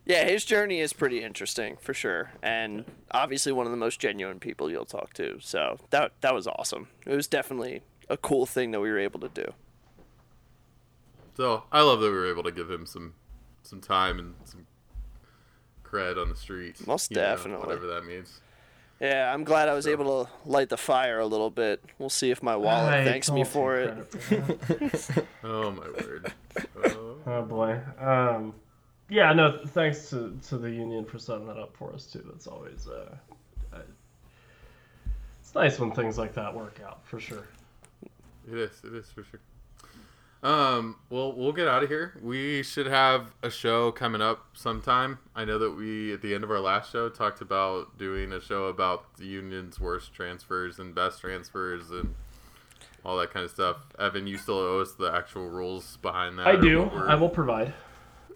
[0.09, 4.39] Yeah, his journey is pretty interesting for sure, and obviously one of the most genuine
[4.39, 5.37] people you'll talk to.
[5.39, 6.87] So that that was awesome.
[7.05, 9.53] It was definitely a cool thing that we were able to do.
[11.37, 13.13] So I love that we were able to give him some
[13.61, 14.65] some time and some
[15.85, 16.87] cred on the street.
[16.87, 17.67] Most you know, definitely.
[17.67, 18.41] whatever that means.
[18.99, 21.83] Yeah, I'm glad I was able to light the fire a little bit.
[21.99, 24.11] We'll see if my wallet I thanks me for it.
[24.11, 25.23] for.
[25.43, 26.33] Oh my word.
[26.83, 27.05] Oh.
[27.27, 27.79] Oh boy.
[27.99, 28.55] Um,
[29.09, 29.59] yeah, no.
[29.67, 32.23] Thanks to, to the union for setting that up for us too.
[32.29, 33.15] That's always uh,
[33.73, 33.79] uh,
[35.41, 37.47] it's nice when things like that work out for sure.
[38.51, 38.81] It is.
[38.83, 39.39] It is for sure.
[40.41, 40.95] Um.
[41.09, 42.13] Well, we'll get out of here.
[42.21, 45.17] We should have a show coming up sometime.
[45.35, 48.39] I know that we at the end of our last show talked about doing a
[48.39, 52.15] show about the union's worst transfers and best transfers and
[53.03, 53.77] all that kind of stuff.
[53.97, 56.47] Evan, you still owe us the actual rules behind that.
[56.47, 56.83] I do.
[56.83, 57.73] I will provide.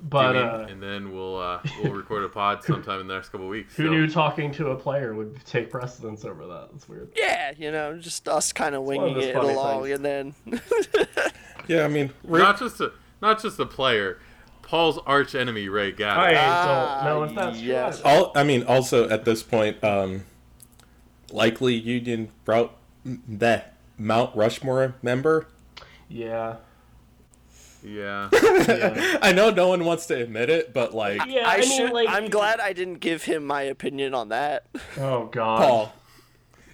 [0.02, 3.30] But doing, uh, and then we'll uh, we'll record a pod sometime in the next
[3.30, 3.76] couple of weeks.
[3.76, 6.70] who so- knew talking to a player would take precedence over that?
[6.72, 7.12] That's weird.
[7.16, 9.96] Yeah, you know, just us kind of one of winging it along, things.
[9.96, 10.36] and then
[11.68, 12.92] Yeah, I mean, Not just a
[13.22, 14.20] not just a player.
[14.62, 16.18] Paul's arch enemy Ray Gaddis.
[16.18, 18.02] I Ah, don't know if that's yes.
[18.02, 18.10] true.
[18.10, 20.24] all I mean, also at this point, um,
[21.32, 22.74] likely Union route
[23.06, 25.48] that Mount Rushmore member.
[26.10, 26.56] Yeah.
[27.84, 28.30] Yeah.
[28.32, 29.18] Yeah.
[29.22, 31.92] I know no one wants to admit it, but like yeah I, I, mean, should.
[31.92, 34.68] like, I'm glad I didn't give him my opinion on that.
[34.98, 35.60] Oh God.
[35.60, 35.94] Paul,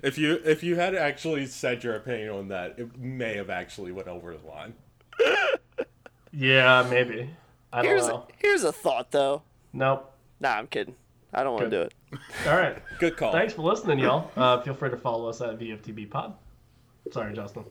[0.04, 3.92] if you if you had actually said your opinion on that, it may have actually
[3.92, 4.74] went over the line.
[6.32, 7.30] Yeah, maybe.
[7.74, 8.28] I don't Here's a, know.
[8.38, 9.42] here's a thought though.
[9.74, 10.14] Nope.
[10.40, 10.96] Nah, I'm kidding.
[11.34, 11.94] I don't want to do it.
[12.48, 12.78] All right.
[13.00, 13.32] Good call.
[13.32, 14.32] Thanks for listening, y'all.
[14.36, 16.34] Uh, feel free to follow us at VFTB Pod.
[17.12, 17.66] Sorry, Justin.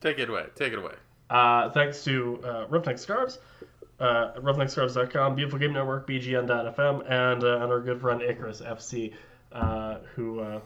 [0.00, 0.46] Take it away.
[0.54, 0.94] Take it away.
[1.30, 3.38] Uh, thanks to uh, Roughneck Scarves,
[3.98, 9.12] uh, roughneckscarves.com, Beautiful Game Network, BGN.FM, and, uh, and our good friend Icarus FC,
[9.52, 10.60] uh, who uh,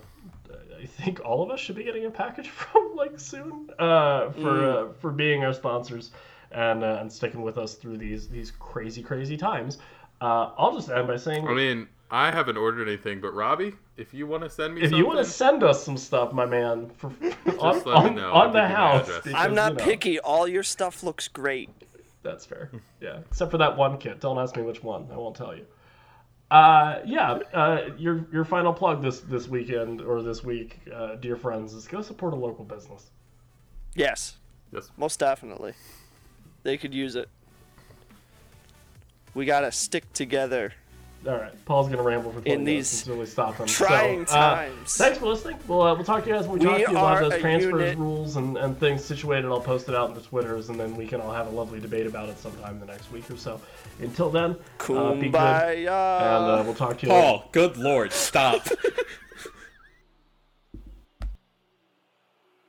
[0.81, 4.65] I think all of us should be getting a package from like soon uh, for
[4.65, 6.11] uh, for being our sponsors
[6.51, 9.79] and uh, and sticking with us through these these crazy crazy times.
[10.21, 14.15] Uh, I'll just end by saying, I mean, I haven't ordered anything, but Robbie, if
[14.15, 16.47] you want to send me if something, you want to send us some stuff, my
[16.47, 17.09] man, for,
[17.59, 18.33] on, let me on, know.
[18.33, 20.19] on the give you my house, because, I'm not you know, picky.
[20.21, 21.71] All your stuff looks great.
[22.23, 22.71] That's fair.
[23.01, 24.21] Yeah, except for that one kit.
[24.21, 25.09] Don't ask me which one.
[25.11, 25.65] I won't tell you.
[26.51, 27.39] Uh, yeah.
[27.55, 31.89] Uh, your your final plug this this weekend or this week, uh, dear friends, is
[31.89, 33.11] go support a local business.
[33.95, 34.37] Yes,
[34.71, 35.73] yes, most definitely.
[36.63, 37.31] They could use it.
[39.33, 40.75] We gotta stick together.
[41.27, 43.67] All right, Paul's gonna ramble for 20 In minutes these until we stop him.
[43.67, 44.97] trying so, uh, times.
[44.97, 45.59] thanks for listening.
[45.69, 47.33] We'll uh, we'll talk to you guys when we, We talk to you about those
[47.35, 47.99] a transfers unit.
[47.99, 49.47] rules and, and things situated.
[49.49, 51.79] I'll post it out in the Twitters, and then we can all have a lovely
[51.79, 53.61] debate about it sometime in the next week or so.
[54.01, 55.87] Until then, uh, be good, and Kumbaya.
[56.61, 57.13] uh, we'll talk to you.
[57.13, 57.23] later.
[57.27, 58.67] Paul, good lord, stop.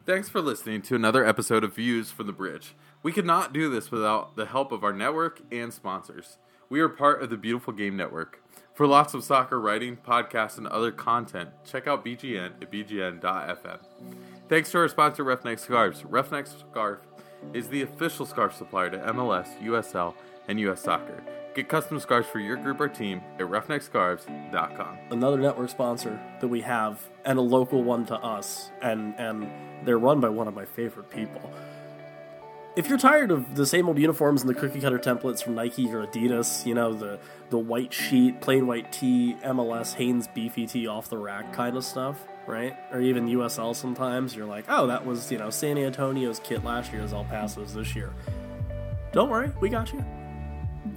[0.06, 2.74] Thanks for listening to another episode of Views from the Bridge.
[3.02, 6.38] We could not do this without the help of our network and sponsors.
[6.70, 8.41] We are part of the Beautiful Game Network.
[8.74, 13.80] For lots of soccer writing, podcasts, and other content, check out BGN at bgn.fm.
[14.48, 16.06] Thanks to our sponsor, Roughneck Scarves.
[16.06, 17.00] Roughneck Scarf
[17.54, 20.14] is the official scarf supplier to MLS, USL,
[20.48, 21.22] and US Soccer.
[21.54, 24.98] Get custom scarves for your group or team at roughneckscarves.com.
[25.12, 29.52] another network sponsor that we have and a local one to us and and
[29.84, 31.42] they're run by one of my favorite people
[32.76, 35.92] if you're tired of the same old uniforms and the cookie cutter templates from nike
[35.94, 37.20] or adidas you know the
[37.50, 41.84] the white sheet plain white tee mls hanes beefy tee off the rack kind of
[41.84, 42.18] stuff
[42.48, 46.64] right or even usl sometimes you're like oh that was you know san antonio's kit
[46.64, 48.14] last year is el paso's this year
[49.12, 50.04] don't worry we got you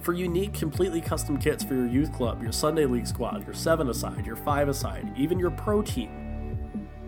[0.01, 3.89] for unique, completely custom kits for your youth club, your Sunday league squad, your seven
[3.89, 6.24] aside, your five aside, even your pro team.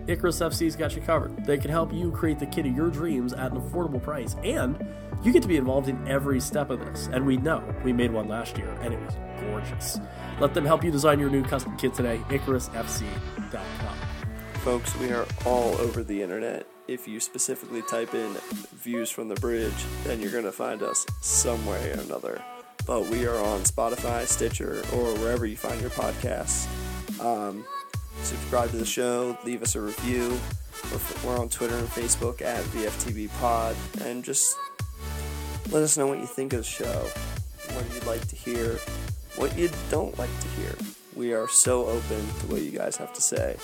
[0.07, 1.45] Icarus FC's got you covered.
[1.45, 4.77] They can help you create the kit of your dreams at an affordable price, and
[5.23, 7.09] you get to be involved in every step of this.
[7.11, 9.99] And we know we made one last year, and it was gorgeous.
[10.39, 12.21] Let them help you design your new custom kit today.
[12.29, 13.97] IcarusFC.com.
[14.61, 16.67] Folks, we are all over the internet.
[16.87, 18.33] If you specifically type in
[18.75, 22.41] views from the bridge, then you're going to find us some way or another.
[22.85, 26.67] But we are on Spotify, Stitcher, or wherever you find your podcasts.
[27.19, 27.65] Um,
[28.23, 30.37] subscribe to the show, leave us a review.
[31.23, 34.55] We're, on Twitter and Facebook at VFTB Pod, and just
[35.71, 37.09] let us know what you think of the show,
[37.73, 38.79] what you'd like to hear,
[39.35, 40.75] what you don't like to hear.
[41.15, 43.57] We are so open to what you guys have to say.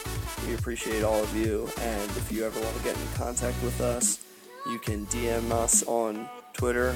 [0.47, 3.79] We appreciate all of you, and if you ever want to get in contact with
[3.79, 4.19] us,
[4.67, 6.95] you can DM us on Twitter,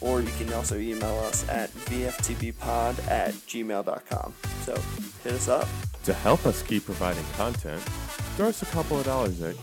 [0.00, 4.34] or you can also email us at vftbpod at gmail.com.
[4.64, 4.74] So
[5.24, 5.68] hit us up.
[6.04, 7.80] To help us keep providing content,
[8.36, 9.54] throw us a couple of dollars at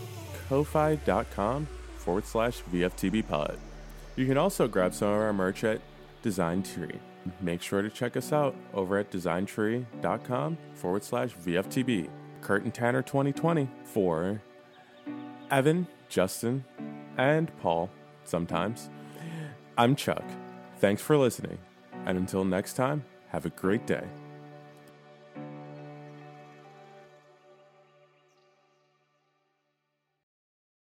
[0.48, 1.68] ko-fi.com
[1.98, 3.58] forward slash VFTBpod.
[4.16, 5.82] You can also grab some of our merch at
[6.22, 7.00] Design Tree.
[7.42, 12.10] Make sure to check us out over at designtree.com forward slash VFTB.
[12.42, 14.42] Curtin Tanner 2020 for
[15.52, 16.64] Evan, Justin,
[17.18, 17.90] and Paul
[18.24, 18.90] sometimes.
[19.78, 20.24] I'm Chuck.
[20.78, 21.58] Thanks for listening,
[22.06, 24.06] and until next time, have a great day.